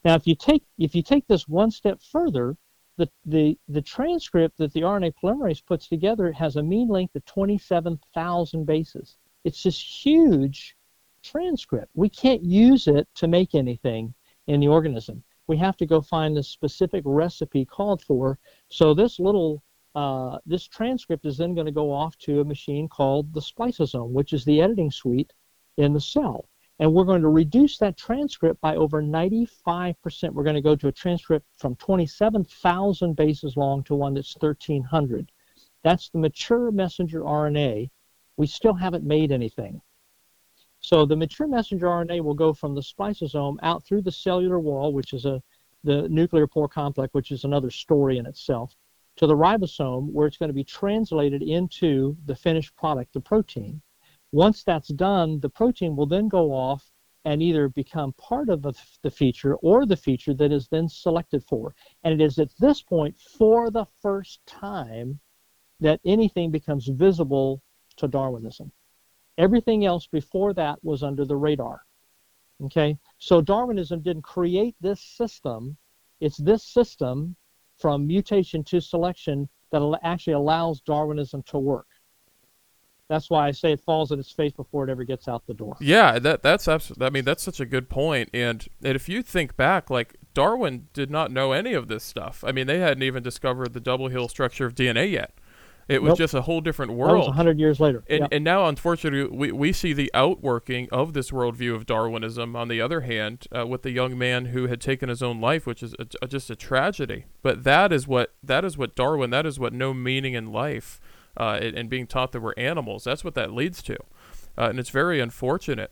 Now, 0.03 0.15
if 0.15 0.25
you 0.25 0.35
take 0.35 0.63
if 0.79 0.95
you 0.95 1.03
take 1.03 1.27
this 1.27 1.47
one 1.47 1.69
step 1.69 2.01
further, 2.01 2.57
the, 2.97 3.09
the, 3.25 3.57
the 3.67 3.81
transcript 3.81 4.57
that 4.57 4.73
the 4.73 4.81
RNA 4.81 5.13
polymerase 5.21 5.65
puts 5.65 5.87
together 5.87 6.31
has 6.31 6.55
a 6.55 6.63
mean 6.63 6.87
length 6.87 7.15
of 7.15 7.25
27,000 7.25 8.65
bases. 8.65 9.17
It's 9.43 9.63
this 9.63 9.79
huge 9.79 10.75
transcript. 11.23 11.91
We 11.93 12.09
can't 12.09 12.43
use 12.43 12.87
it 12.87 13.07
to 13.15 13.27
make 13.27 13.55
anything 13.55 14.13
in 14.47 14.59
the 14.59 14.67
organism 14.67 15.23
we 15.51 15.57
have 15.57 15.75
to 15.75 15.85
go 15.85 15.99
find 15.99 16.37
the 16.37 16.43
specific 16.43 17.03
recipe 17.05 17.65
called 17.65 18.01
for. 18.01 18.39
So 18.69 18.93
this 18.93 19.19
little 19.19 19.61
uh, 19.95 20.37
this 20.45 20.65
transcript 20.65 21.25
is 21.25 21.37
then 21.37 21.53
going 21.53 21.65
to 21.65 21.73
go 21.73 21.91
off 21.91 22.17
to 22.19 22.39
a 22.39 22.45
machine 22.45 22.87
called 22.87 23.33
the 23.33 23.41
spliceosome, 23.41 24.11
which 24.11 24.31
is 24.31 24.45
the 24.45 24.61
editing 24.61 24.89
suite 24.89 25.33
in 25.75 25.91
the 25.91 25.99
cell. 25.99 26.47
And 26.79 26.93
we're 26.93 27.03
going 27.03 27.21
to 27.23 27.27
reduce 27.27 27.77
that 27.79 27.97
transcript 27.97 28.61
by 28.61 28.77
over 28.77 29.03
95%. 29.03 30.31
We're 30.31 30.45
going 30.45 30.55
to 30.55 30.61
go 30.61 30.77
to 30.77 30.87
a 30.87 30.91
transcript 30.93 31.45
from 31.57 31.75
27,000 31.75 33.13
bases 33.17 33.57
long 33.57 33.83
to 33.83 33.93
one 33.93 34.13
that's 34.13 34.33
1,300. 34.39 35.33
That's 35.83 36.09
the 36.09 36.19
mature 36.19 36.71
messenger 36.71 37.23
RNA. 37.23 37.89
We 38.37 38.47
still 38.47 38.73
haven't 38.73 39.03
made 39.03 39.33
anything. 39.33 39.81
So 40.81 41.05
the 41.05 41.15
mature 41.15 41.47
messenger 41.47 41.85
RNA 41.85 42.23
will 42.23 42.33
go 42.33 42.53
from 42.53 42.73
the 42.73 42.81
spliceosome 42.81 43.57
out 43.61 43.85
through 43.85 44.01
the 44.01 44.11
cellular 44.11 44.59
wall, 44.59 44.93
which 44.93 45.13
is 45.13 45.25
a 45.25 45.41
the 45.83 46.07
nuclear 46.09 46.47
pore 46.47 46.67
complex, 46.67 47.13
which 47.13 47.31
is 47.31 47.43
another 47.43 47.69
story 47.69 48.17
in 48.17 48.25
itself, 48.25 48.75
to 49.15 49.27
the 49.27 49.35
ribosome, 49.35 50.11
where 50.11 50.27
it's 50.27 50.37
going 50.37 50.49
to 50.49 50.53
be 50.53 50.63
translated 50.63 51.41
into 51.41 52.17
the 52.25 52.35
finished 52.35 52.75
product, 52.75 53.13
the 53.13 53.19
protein. 53.19 53.81
Once 54.31 54.63
that's 54.63 54.89
done, 54.89 55.39
the 55.39 55.49
protein 55.49 55.95
will 55.95 56.05
then 56.05 56.27
go 56.27 56.51
off 56.51 56.91
and 57.25 57.43
either 57.43 57.69
become 57.69 58.13
part 58.13 58.49
of 58.49 58.61
the, 58.61 58.73
the 59.03 59.11
feature 59.11 59.55
or 59.57 59.85
the 59.85 59.97
feature 59.97 60.33
that 60.33 60.51
is 60.51 60.67
then 60.67 60.89
selected 60.89 61.43
for. 61.43 61.75
And 62.03 62.13
it 62.13 62.23
is 62.23 62.39
at 62.39 62.55
this 62.57 62.81
point, 62.81 63.19
for 63.19 63.69
the 63.69 63.85
first 64.01 64.43
time, 64.45 65.19
that 65.79 65.99
anything 66.05 66.49
becomes 66.49 66.87
visible 66.87 67.61
to 67.97 68.07
Darwinism. 68.07 68.71
Everything 69.41 69.85
else 69.85 70.07
before 70.07 70.53
that 70.53 70.77
was 70.83 71.03
under 71.03 71.25
the 71.25 71.35
radar. 71.35 71.81
Okay, 72.63 72.97
so 73.17 73.41
Darwinism 73.41 74.01
didn't 74.01 74.21
create 74.21 74.75
this 74.79 75.01
system 75.01 75.77
it's 76.21 76.37
this 76.37 76.63
system 76.63 77.35
from 77.79 78.07
mutation 78.07 78.63
to 78.65 78.79
selection 78.79 79.49
that 79.71 79.99
actually 80.03 80.33
allows 80.33 80.79
Darwinism 80.81 81.43
to 81.47 81.57
work. 81.57 81.87
That's 83.09 83.29
why 83.29 83.47
I 83.47 83.51
say 83.51 83.73
it 83.73 83.81
falls 83.81 84.13
on 84.13 84.19
its 84.19 84.31
face 84.31 84.53
before 84.53 84.87
it 84.87 84.89
ever 84.89 85.03
gets 85.03 85.27
out 85.27 85.45
the 85.45 85.53
door. 85.53 85.75
Yeah, 85.81 86.17
that 86.19 86.43
that's 86.43 86.67
absolutely. 86.69 87.07
I 87.07 87.09
mean, 87.09 87.25
that's 87.25 87.43
such 87.43 87.59
a 87.59 87.65
good 87.65 87.89
point. 87.89 88.29
And 88.33 88.65
and 88.81 88.95
if 88.95 89.09
you 89.09 89.21
think 89.21 89.57
back, 89.57 89.89
like 89.89 90.15
Darwin 90.33 90.87
did 90.93 91.11
not 91.11 91.29
know 91.29 91.51
any 91.51 91.73
of 91.73 91.89
this 91.89 92.05
stuff. 92.05 92.41
I 92.47 92.53
mean, 92.53 92.67
they 92.67 92.79
hadn't 92.79 93.03
even 93.03 93.21
discovered 93.21 93.73
the 93.73 93.81
double 93.81 94.07
helix 94.07 94.31
structure 94.31 94.65
of 94.65 94.75
DNA 94.75 95.11
yet. 95.11 95.33
It 95.87 96.01
was 96.01 96.09
nope. 96.09 96.17
just 96.17 96.33
a 96.33 96.41
whole 96.41 96.61
different 96.61 96.93
world. 96.93 97.15
That 97.15 97.19
was 97.19 97.27
100 97.27 97.59
years 97.59 97.79
later. 97.79 98.03
And, 98.09 98.27
and 98.31 98.43
now, 98.43 98.67
unfortunately, 98.67 99.35
we, 99.35 99.51
we 99.51 99.73
see 99.73 99.93
the 99.93 100.11
outworking 100.13 100.87
of 100.91 101.13
this 101.13 101.31
worldview 101.31 101.75
of 101.75 101.85
Darwinism, 101.85 102.55
on 102.55 102.67
the 102.67 102.79
other 102.79 103.01
hand, 103.01 103.47
uh, 103.55 103.67
with 103.67 103.81
the 103.81 103.91
young 103.91 104.17
man 104.17 104.45
who 104.45 104.67
had 104.67 104.79
taken 104.79 105.09
his 105.09 105.21
own 105.21 105.41
life, 105.41 105.65
which 105.65 105.83
is 105.83 105.93
a, 105.99 106.05
a, 106.21 106.27
just 106.27 106.49
a 106.49 106.55
tragedy. 106.55 107.25
But 107.41 107.63
that 107.63 107.91
is 107.91 108.07
what 108.07 108.33
that 108.43 108.63
is 108.63 108.77
what 108.77 108.95
Darwin, 108.95 109.31
that 109.31 109.45
is 109.45 109.59
what 109.59 109.73
no 109.73 109.93
meaning 109.93 110.33
in 110.33 110.51
life 110.51 110.99
uh, 111.37 111.59
and, 111.61 111.77
and, 111.77 111.89
being 111.89 112.07
taught 112.07 112.31
that 112.31 112.41
we're 112.41 112.53
animals, 112.57 113.03
that's 113.03 113.23
what 113.23 113.35
that 113.35 113.51
leads 113.51 113.81
to. 113.83 113.95
Uh, 114.57 114.69
and 114.69 114.79
it's 114.79 114.89
very 114.89 115.19
unfortunate. 115.19 115.91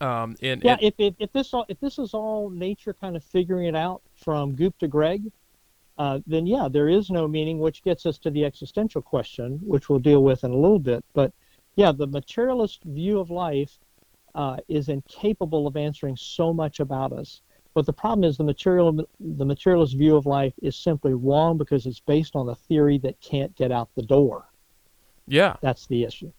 Um, 0.00 0.36
and, 0.42 0.62
yeah, 0.62 0.72
and, 0.72 0.82
if, 0.82 0.94
if, 0.98 1.14
if, 1.18 1.32
this 1.32 1.54
all, 1.54 1.64
if 1.68 1.80
this 1.80 1.98
is 1.98 2.12
all 2.12 2.50
nature 2.50 2.92
kind 2.92 3.16
of 3.16 3.24
figuring 3.24 3.66
it 3.66 3.76
out 3.76 4.02
from 4.16 4.54
Goop 4.54 4.78
to 4.78 4.88
Greg, 4.88 5.30
uh, 5.98 6.20
then 6.26 6.46
yeah, 6.46 6.68
there 6.70 6.88
is 6.88 7.10
no 7.10 7.26
meaning, 7.26 7.58
which 7.58 7.82
gets 7.82 8.06
us 8.06 8.18
to 8.18 8.30
the 8.30 8.44
existential 8.44 9.02
question, 9.02 9.58
which 9.64 9.88
we'll 9.88 9.98
deal 9.98 10.22
with 10.22 10.44
in 10.44 10.52
a 10.52 10.56
little 10.56 10.78
bit. 10.78 11.04
But 11.12 11.32
yeah, 11.74 11.92
the 11.92 12.06
materialist 12.06 12.84
view 12.84 13.18
of 13.18 13.30
life 13.30 13.78
uh, 14.34 14.58
is 14.68 14.88
incapable 14.88 15.66
of 15.66 15.76
answering 15.76 16.16
so 16.16 16.52
much 16.52 16.78
about 16.78 17.12
us. 17.12 17.42
But 17.74 17.86
the 17.86 17.92
problem 17.92 18.24
is 18.24 18.36
the 18.36 18.44
material, 18.44 19.04
the 19.20 19.44
materialist 19.44 19.96
view 19.96 20.16
of 20.16 20.26
life 20.26 20.54
is 20.62 20.76
simply 20.76 21.14
wrong 21.14 21.58
because 21.58 21.86
it's 21.86 22.00
based 22.00 22.36
on 22.36 22.48
a 22.48 22.54
theory 22.54 22.98
that 22.98 23.20
can't 23.20 23.54
get 23.56 23.72
out 23.72 23.88
the 23.94 24.02
door. 24.02 24.46
Yeah, 25.26 25.56
that's 25.60 25.86
the 25.86 26.04
issue. 26.04 26.32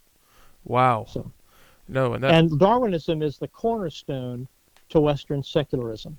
Wow. 0.63 1.05
So, 1.07 1.31
no, 1.87 2.13
and, 2.13 2.23
that... 2.23 2.33
and 2.33 2.59
Darwinism 2.59 3.21
is 3.21 3.37
the 3.37 3.47
cornerstone 3.47 4.47
to 4.89 4.99
Western 4.99 5.43
secularism. 5.43 6.17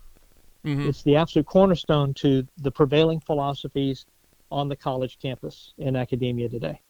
Mm-hmm. 0.64 0.88
It's 0.88 1.02
the 1.02 1.16
absolute 1.16 1.46
cornerstone 1.46 2.14
to 2.14 2.46
the 2.58 2.70
prevailing 2.70 3.20
philosophies 3.20 4.06
on 4.50 4.68
the 4.68 4.76
college 4.76 5.18
campus 5.20 5.72
in 5.78 5.96
academia 5.96 6.48
today. 6.48 6.80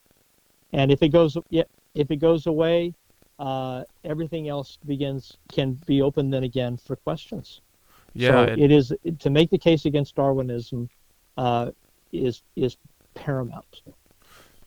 And 0.72 0.90
if 0.90 1.02
it 1.02 1.08
goes, 1.08 1.36
if 1.50 2.10
it 2.10 2.16
goes 2.16 2.46
away, 2.46 2.94
uh, 3.38 3.84
everything 4.04 4.48
else 4.48 4.78
begins 4.86 5.38
can 5.50 5.72
be 5.86 6.02
open 6.02 6.30
then 6.30 6.44
again 6.44 6.76
for 6.76 6.96
questions. 6.96 7.60
Yeah, 8.12 8.30
so 8.30 8.52
it, 8.52 8.58
it 8.58 8.72
is 8.72 8.92
to 9.20 9.30
make 9.30 9.50
the 9.50 9.58
case 9.58 9.84
against 9.84 10.16
Darwinism 10.16 10.88
uh, 11.36 11.70
is 12.12 12.42
is 12.56 12.76
paramount. 13.14 13.82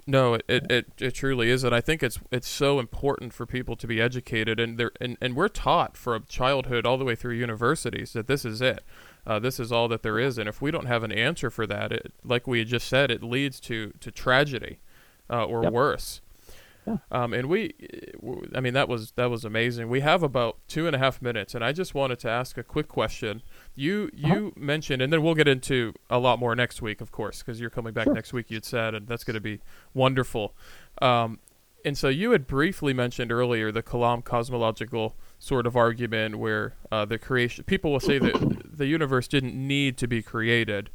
No, 0.06 0.34
it, 0.34 0.44
it, 0.50 0.88
it 1.00 1.12
truly 1.14 1.50
is, 1.50 1.64
and 1.64 1.74
I 1.74 1.80
think 1.80 2.04
it's 2.04 2.20
it's 2.30 2.48
so 2.48 2.80
important 2.80 3.34
for 3.34 3.46
people 3.46 3.78
to 3.78 3.88
be 3.88 4.02
educated, 4.02 4.60
and 4.60 4.78
they 4.78 4.88
and, 5.00 5.18
and 5.22 5.36
we're 5.36 5.48
taught 5.48 5.96
from 5.96 6.26
childhood 6.28 6.86
all 6.86 6.98
the 6.98 7.06
way 7.06 7.16
through 7.16 7.36
universities 7.36 8.12
that 8.12 8.28
this 8.28 8.44
is 8.44 8.62
it, 8.62 8.84
uh, 9.26 9.40
this 9.40 9.62
is 9.62 9.72
all 9.72 9.88
that 9.88 10.04
there 10.04 10.20
is, 10.20 10.38
and 10.38 10.50
if 10.50 10.62
we 10.62 10.72
don't 10.72 10.88
have 10.88 11.04
an 11.04 11.14
answer 11.14 11.50
for 11.50 11.66
that, 11.68 11.94
it, 11.94 12.14
like 12.24 12.48
we 12.48 12.66
just 12.66 12.88
said, 12.88 13.12
it 13.12 13.24
leads 13.24 13.62
to 13.62 13.94
to 14.02 14.12
tragedy, 14.12 14.80
uh, 15.30 15.46
or 15.46 15.64
yep. 15.64 15.72
worse. 15.72 16.22
Yeah. 16.86 16.98
Um, 17.12 17.34
and 17.34 17.48
we, 17.48 17.74
I 18.54 18.60
mean, 18.60 18.74
that 18.74 18.90
was 18.90 19.12
that 19.12 19.30
was 19.30 19.46
amazing. 19.46 19.90
We 19.90 20.02
have 20.02 20.24
about 20.24 20.58
two 20.68 20.88
and 20.88 20.96
a 20.96 21.00
half 21.00 21.22
minutes, 21.22 21.56
and 21.56 21.64
I 21.64 21.72
just 21.72 21.96
wanted 21.96 22.20
to 22.20 22.30
ask 22.30 22.58
a 22.58 22.64
quick 22.64 22.88
question. 22.88 23.42
You 23.76 24.10
uh-huh. 24.24 24.36
you 24.36 24.54
mentioned, 24.58 25.02
and 25.02 25.12
then 25.12 25.22
we'll 25.24 25.36
get 25.36 25.48
into 25.48 25.94
a 26.10 26.20
lot 26.20 26.40
more 26.40 26.56
next 26.56 26.82
week, 26.82 27.02
of 27.02 27.12
course, 27.12 27.40
because 27.40 27.60
you're 27.60 27.70
coming 27.70 27.94
back 27.94 28.06
sure. 28.06 28.14
next 28.14 28.34
week. 28.34 28.52
You'd 28.52 28.66
said, 28.66 28.96
and 28.96 29.08
that's 29.08 29.24
going 29.24 29.36
to 29.36 29.42
be 29.42 29.60
wonderful. 29.94 30.56
Um, 31.02 31.40
and 31.86 31.98
so 31.98 32.08
you 32.08 32.32
had 32.32 32.48
briefly 32.48 32.94
mentioned 32.94 33.32
earlier 33.32 33.72
the 33.72 33.84
Kalam 33.84 34.24
cosmological 34.24 35.16
sort 35.38 35.68
of 35.68 35.76
argument, 35.76 36.38
where 36.38 36.76
uh, 36.92 37.06
the 37.06 37.18
creation 37.18 37.64
people 37.66 37.92
will 37.92 38.00
say 38.00 38.20
that 38.20 38.62
the 38.78 38.86
universe 38.86 39.28
didn't 39.28 39.56
need 39.56 39.98
to 39.98 40.08
be 40.08 40.22
created. 40.22 40.90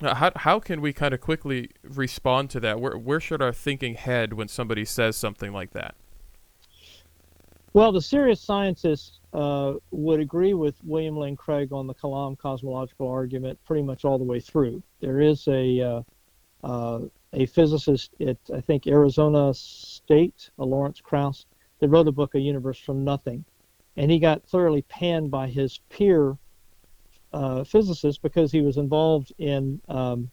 Uh, 0.00 0.14
how 0.14 0.30
how 0.36 0.60
can 0.60 0.80
we 0.80 0.92
kind 0.92 1.12
of 1.12 1.20
quickly 1.20 1.70
respond 1.82 2.50
to 2.50 2.60
that? 2.60 2.80
Where 2.80 2.96
where 2.96 3.20
should 3.20 3.42
our 3.42 3.52
thinking 3.52 3.94
head 3.94 4.32
when 4.32 4.48
somebody 4.48 4.84
says 4.84 5.16
something 5.16 5.52
like 5.52 5.72
that? 5.72 5.94
Well, 7.72 7.92
the 7.92 8.00
serious 8.00 8.40
scientists 8.40 9.20
uh, 9.32 9.74
would 9.90 10.20
agree 10.20 10.54
with 10.54 10.76
William 10.84 11.16
Lane 11.16 11.36
Craig 11.36 11.72
on 11.72 11.86
the 11.86 11.94
Kalam 11.94 12.38
cosmological 12.38 13.08
argument 13.08 13.58
pretty 13.64 13.82
much 13.82 14.04
all 14.04 14.18
the 14.18 14.24
way 14.24 14.40
through. 14.40 14.82
There 15.00 15.20
is 15.20 15.46
a 15.48 15.80
uh, 15.80 16.02
uh, 16.64 17.00
a 17.32 17.46
physicist 17.46 18.14
at 18.20 18.38
I 18.54 18.60
think 18.60 18.86
Arizona 18.86 19.52
State, 19.52 20.50
a 20.58 20.64
Lawrence 20.64 21.00
Krauss, 21.00 21.46
that 21.80 21.88
wrote 21.88 22.08
a 22.08 22.12
book, 22.12 22.34
A 22.34 22.40
Universe 22.40 22.78
from 22.78 23.04
Nothing, 23.04 23.44
and 23.96 24.10
he 24.10 24.18
got 24.18 24.46
thoroughly 24.48 24.82
panned 24.82 25.30
by 25.30 25.48
his 25.48 25.78
peer 25.88 26.38
uh, 27.32 27.64
physicists 27.64 28.18
because 28.18 28.50
he 28.52 28.60
was 28.60 28.76
involved 28.76 29.32
in 29.38 29.80
um, 29.88 30.30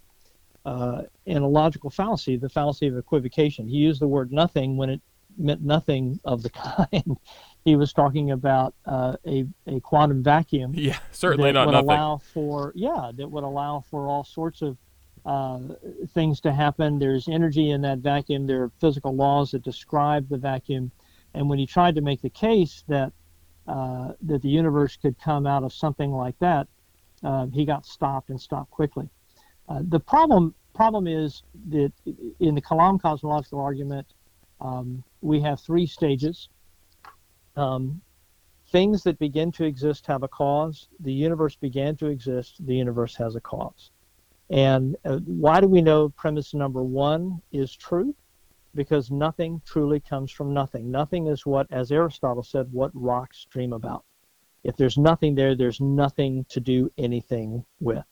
uh, 0.65 1.03
in 1.25 1.43
a 1.43 1.47
logical 1.47 1.89
fallacy, 1.89 2.38
the 2.38 2.49
fallacy 2.49 2.88
of 2.88 2.97
equivocation. 2.97 3.67
He 3.67 3.77
used 3.77 4.01
the 4.01 4.08
word 4.08 4.31
nothing 4.31 4.77
when 4.77 4.89
it 4.89 5.01
meant 5.38 5.62
nothing 5.62 6.19
of 6.25 6.41
the 6.41 6.49
kind. 6.93 7.17
he 7.65 7.75
was 7.75 7.93
talking 7.93 8.31
about 8.31 8.73
uh, 8.86 9.15
a, 9.27 9.45
a 9.67 9.79
quantum 9.81 10.23
vacuum. 10.23 10.73
Yeah, 10.75 10.97
certainly 11.12 11.51
not 11.51 11.67
would 11.67 11.73
nothing. 11.73 11.89
allow 11.89 12.17
for 12.17 12.71
yeah 12.75 13.12
that 13.15 13.29
would 13.29 13.43
allow 13.43 13.84
for 13.89 14.08
all 14.08 14.23
sorts 14.23 14.62
of 14.62 14.77
uh, 15.25 15.60
things 16.13 16.39
to 16.41 16.53
happen. 16.53 16.99
There's 16.99 17.27
energy 17.27 17.71
in 17.71 17.81
that 17.81 17.99
vacuum. 17.99 18.45
There 18.45 18.63
are 18.63 18.71
physical 18.79 19.15
laws 19.15 19.51
that 19.51 19.63
describe 19.63 20.29
the 20.29 20.38
vacuum. 20.38 20.91
And 21.34 21.49
when 21.49 21.60
he 21.60 21.65
tried 21.65 21.95
to 21.95 22.01
make 22.01 22.21
the 22.21 22.29
case 22.29 22.84
that 22.88 23.12
uh, 23.67 24.13
that 24.21 24.43
the 24.43 24.49
universe 24.49 24.95
could 24.95 25.19
come 25.19 25.47
out 25.47 25.63
of 25.63 25.73
something 25.73 26.12
like 26.12 26.38
that, 26.39 26.67
uh, 27.26 27.48
he 27.48 27.66
got 27.66 27.86
stopped 27.86 28.30
and 28.30 28.40
stopped 28.40 28.72
quickly. 28.72 29.10
Uh, 29.68 29.82
the 29.90 30.00
problem 30.00 30.54
problem 30.74 31.08
is 31.08 31.44
that 31.70 31.92
in 32.40 32.54
the 32.54 32.62
Kalam 32.62 33.02
cosmological 33.02 33.60
argument, 33.60 34.06
um, 34.62 35.04
we 35.22 35.42
have 35.42 35.60
three 35.60 35.88
stages. 35.88 36.50
Um, 37.56 38.02
things 38.72 39.04
that 39.04 39.18
begin 39.20 39.52
to 39.54 39.64
exist 39.64 40.06
have 40.08 40.24
a 40.24 40.28
cause. 40.28 40.90
The 41.00 41.14
universe 41.14 41.56
began 41.56 41.96
to 41.98 42.08
exist. 42.08 42.56
The 42.66 42.76
universe 42.76 43.16
has 43.16 43.36
a 43.36 43.42
cause. 43.42 43.92
And 44.50 44.96
uh, 45.06 45.20
why 45.26 45.62
do 45.62 45.68
we 45.68 45.82
know 45.82 46.10
premise 46.10 46.54
number 46.54 46.84
one 46.84 47.42
is 47.52 47.76
true? 47.76 48.14
Because 48.76 49.10
nothing 49.10 49.62
truly 49.66 50.02
comes 50.02 50.32
from 50.32 50.54
nothing. 50.54 50.92
Nothing 50.92 51.28
is 51.28 51.46
what, 51.46 51.68
as 51.72 51.92
Aristotle 51.92 52.44
said, 52.44 52.68
what 52.72 52.92
rocks 52.94 53.48
dream 53.50 53.72
about. 53.74 54.04
If 54.65 54.75
there's 54.75 54.97
nothing 54.97 55.36
there, 55.36 55.56
there's 55.56 55.80
nothing 55.80 56.43
to 56.49 56.60
do 56.60 56.91
anything 56.97 57.63
with. 57.80 58.04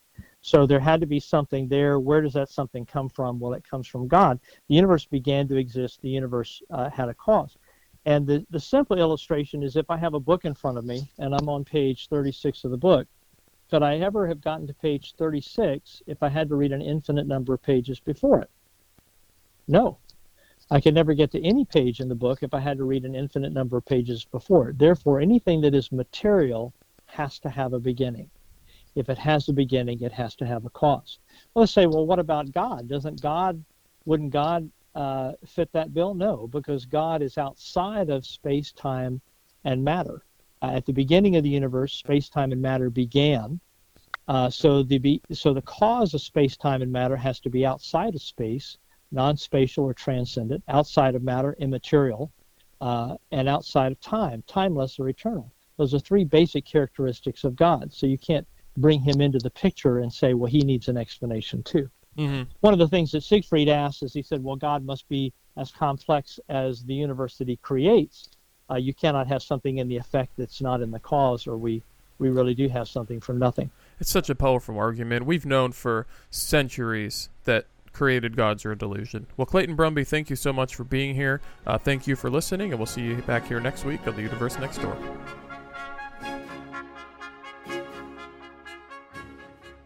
So 0.41 0.67
there 0.67 0.79
had 0.79 1.01
to 1.01 1.07
be 1.07 1.19
something 1.19 1.67
there. 1.67 1.99
Where 1.99 2.21
does 2.21 2.33
that 2.33 2.49
something 2.49 2.85
come 2.85 3.09
from? 3.09 3.39
Well, 3.39 3.53
it 3.53 3.67
comes 3.67 3.87
from 3.87 4.07
God. 4.07 4.39
The 4.67 4.75
universe 4.75 5.05
began 5.05 5.47
to 5.47 5.57
exist. 5.57 6.01
The 6.01 6.09
universe 6.09 6.61
uh, 6.69 6.91
had 6.91 7.09
a 7.09 7.13
cause. 7.15 7.57
And 8.05 8.27
the, 8.27 8.45
the 8.51 8.59
simple 8.59 8.99
illustration 8.99 9.63
is 9.63 9.75
if 9.75 9.89
I 9.89 9.97
have 9.97 10.13
a 10.13 10.19
book 10.19 10.45
in 10.45 10.53
front 10.53 10.77
of 10.77 10.85
me 10.85 11.09
and 11.17 11.33
I'm 11.33 11.49
on 11.49 11.65
page 11.65 12.07
36 12.09 12.65
of 12.65 12.71
the 12.71 12.77
book, 12.77 13.07
could 13.71 13.81
I 13.81 13.97
ever 13.97 14.27
have 14.27 14.41
gotten 14.41 14.67
to 14.67 14.73
page 14.75 15.15
36 15.17 16.03
if 16.05 16.21
I 16.21 16.29
had 16.29 16.49
to 16.49 16.55
read 16.55 16.71
an 16.71 16.83
infinite 16.83 17.25
number 17.25 17.55
of 17.55 17.63
pages 17.63 17.99
before 17.99 18.41
it? 18.41 18.49
No. 19.67 19.97
I 20.71 20.79
could 20.79 20.93
never 20.93 21.13
get 21.13 21.31
to 21.31 21.43
any 21.43 21.65
page 21.65 21.99
in 21.99 22.09
the 22.09 22.15
book 22.15 22.41
if 22.41 22.53
I 22.53 22.59
had 22.59 22.77
to 22.77 22.83
read 22.83 23.05
an 23.05 23.15
infinite 23.15 23.53
number 23.53 23.77
of 23.77 23.85
pages 23.85 24.25
before 24.25 24.69
it. 24.69 24.79
Therefore, 24.79 25.19
anything 25.19 25.61
that 25.61 25.75
is 25.75 25.91
material 25.91 26.73
has 27.05 27.39
to 27.39 27.49
have 27.49 27.73
a 27.73 27.79
beginning. 27.79 28.29
If 28.95 29.09
it 29.09 29.17
has 29.17 29.49
a 29.49 29.53
beginning, 29.53 30.01
it 30.01 30.11
has 30.11 30.35
to 30.35 30.45
have 30.45 30.65
a 30.65 30.69
cause. 30.69 31.19
Well, 31.53 31.63
let's 31.63 31.71
say, 31.71 31.85
well, 31.85 32.05
what 32.05 32.19
about 32.19 32.51
God? 32.51 32.87
Doesn't 32.87 33.21
God, 33.21 33.63
wouldn't 34.05 34.31
God 34.31 34.69
uh, 34.95 35.33
fit 35.45 35.71
that 35.73 35.93
bill? 35.93 36.13
No, 36.13 36.47
because 36.47 36.85
God 36.85 37.21
is 37.21 37.37
outside 37.37 38.09
of 38.09 38.25
space, 38.25 38.71
time, 38.71 39.21
and 39.63 39.83
matter. 39.83 40.23
Uh, 40.61 40.71
at 40.75 40.85
the 40.85 40.93
beginning 40.93 41.35
of 41.35 41.43
the 41.43 41.49
universe, 41.49 41.93
space, 41.93 42.29
time, 42.29 42.51
and 42.51 42.61
matter 42.61 42.89
began. 42.89 43.59
Uh, 44.27 44.49
so 44.49 44.83
the 44.83 45.21
so 45.31 45.53
the 45.53 45.61
cause 45.63 46.13
of 46.13 46.21
space, 46.21 46.55
time, 46.55 46.81
and 46.81 46.91
matter 46.91 47.17
has 47.17 47.39
to 47.41 47.49
be 47.49 47.65
outside 47.65 48.15
of 48.15 48.21
space, 48.21 48.77
non-spatial 49.13 49.85
or 49.85 49.93
transcendent, 49.93 50.63
outside 50.67 51.15
of 51.15 51.23
matter, 51.23 51.55
immaterial, 51.59 52.31
uh, 52.81 53.15
and 53.31 53.47
outside 53.47 53.91
of 53.91 53.99
time, 54.01 54.43
timeless 54.47 54.99
or 54.99 55.07
eternal. 55.09 55.51
Those 55.77 55.93
are 55.93 55.99
three 55.99 56.23
basic 56.23 56.65
characteristics 56.65 57.43
of 57.43 57.55
God. 57.55 57.93
So 57.93 58.05
you 58.05 58.17
can't 58.17 58.47
bring 58.77 58.99
him 58.99 59.21
into 59.21 59.39
the 59.39 59.49
picture 59.49 59.99
and 59.99 60.11
say, 60.11 60.33
well, 60.33 60.51
he 60.51 60.61
needs 60.61 60.87
an 60.87 60.97
explanation 60.97 61.63
too. 61.63 61.89
Mm-hmm. 62.17 62.43
One 62.61 62.73
of 62.73 62.79
the 62.79 62.87
things 62.87 63.11
that 63.11 63.23
Siegfried 63.23 63.69
asked 63.69 64.03
is 64.03 64.13
he 64.13 64.21
said, 64.21 64.43
well, 64.43 64.55
God 64.55 64.85
must 64.85 65.07
be 65.07 65.33
as 65.57 65.71
complex 65.71 66.39
as 66.49 66.83
the 66.83 66.93
universe 66.93 67.37
that 67.37 67.47
he 67.47 67.57
creates 67.57 68.29
uh, 68.69 68.75
you 68.75 68.93
cannot 68.93 69.27
have 69.27 69.43
something 69.43 69.77
in 69.77 69.87
the 69.87 69.97
effect 69.97 70.31
that's 70.37 70.61
not 70.61 70.81
in 70.81 70.91
the 70.91 70.99
cause, 70.99 71.47
or 71.47 71.57
we 71.57 71.83
we 72.19 72.29
really 72.29 72.53
do 72.53 72.69
have 72.69 72.87
something 72.87 73.19
from 73.19 73.39
nothing. 73.39 73.69
It's 73.99 74.11
such 74.11 74.29
a 74.29 74.35
powerful 74.35 74.77
argument. 74.77 75.25
We've 75.25 75.45
known 75.45 75.71
for 75.71 76.05
centuries 76.29 77.29
that 77.43 77.65
created 77.93 78.35
gods 78.35 78.65
are 78.65 78.71
a 78.71 78.77
delusion. 78.77 79.27
Well, 79.37 79.45
Clayton 79.45 79.77
Brumby, 79.77 80.05
thank 80.05 80.29
you 80.29 80.35
so 80.35 80.51
much 80.51 80.75
for 80.75 80.83
being 80.83 81.15
here. 81.15 81.41
Uh, 81.65 81.77
thank 81.77 82.07
you 82.07 82.15
for 82.15 82.29
listening, 82.29 82.71
and 82.71 82.79
we'll 82.79 82.87
see 82.87 83.01
you 83.01 83.15
back 83.21 83.47
here 83.47 83.59
next 83.59 83.85
week 83.85 84.05
on 84.07 84.15
the 84.15 84.23
Universe 84.23 84.57
Next 84.59 84.79
Door. 84.79 84.97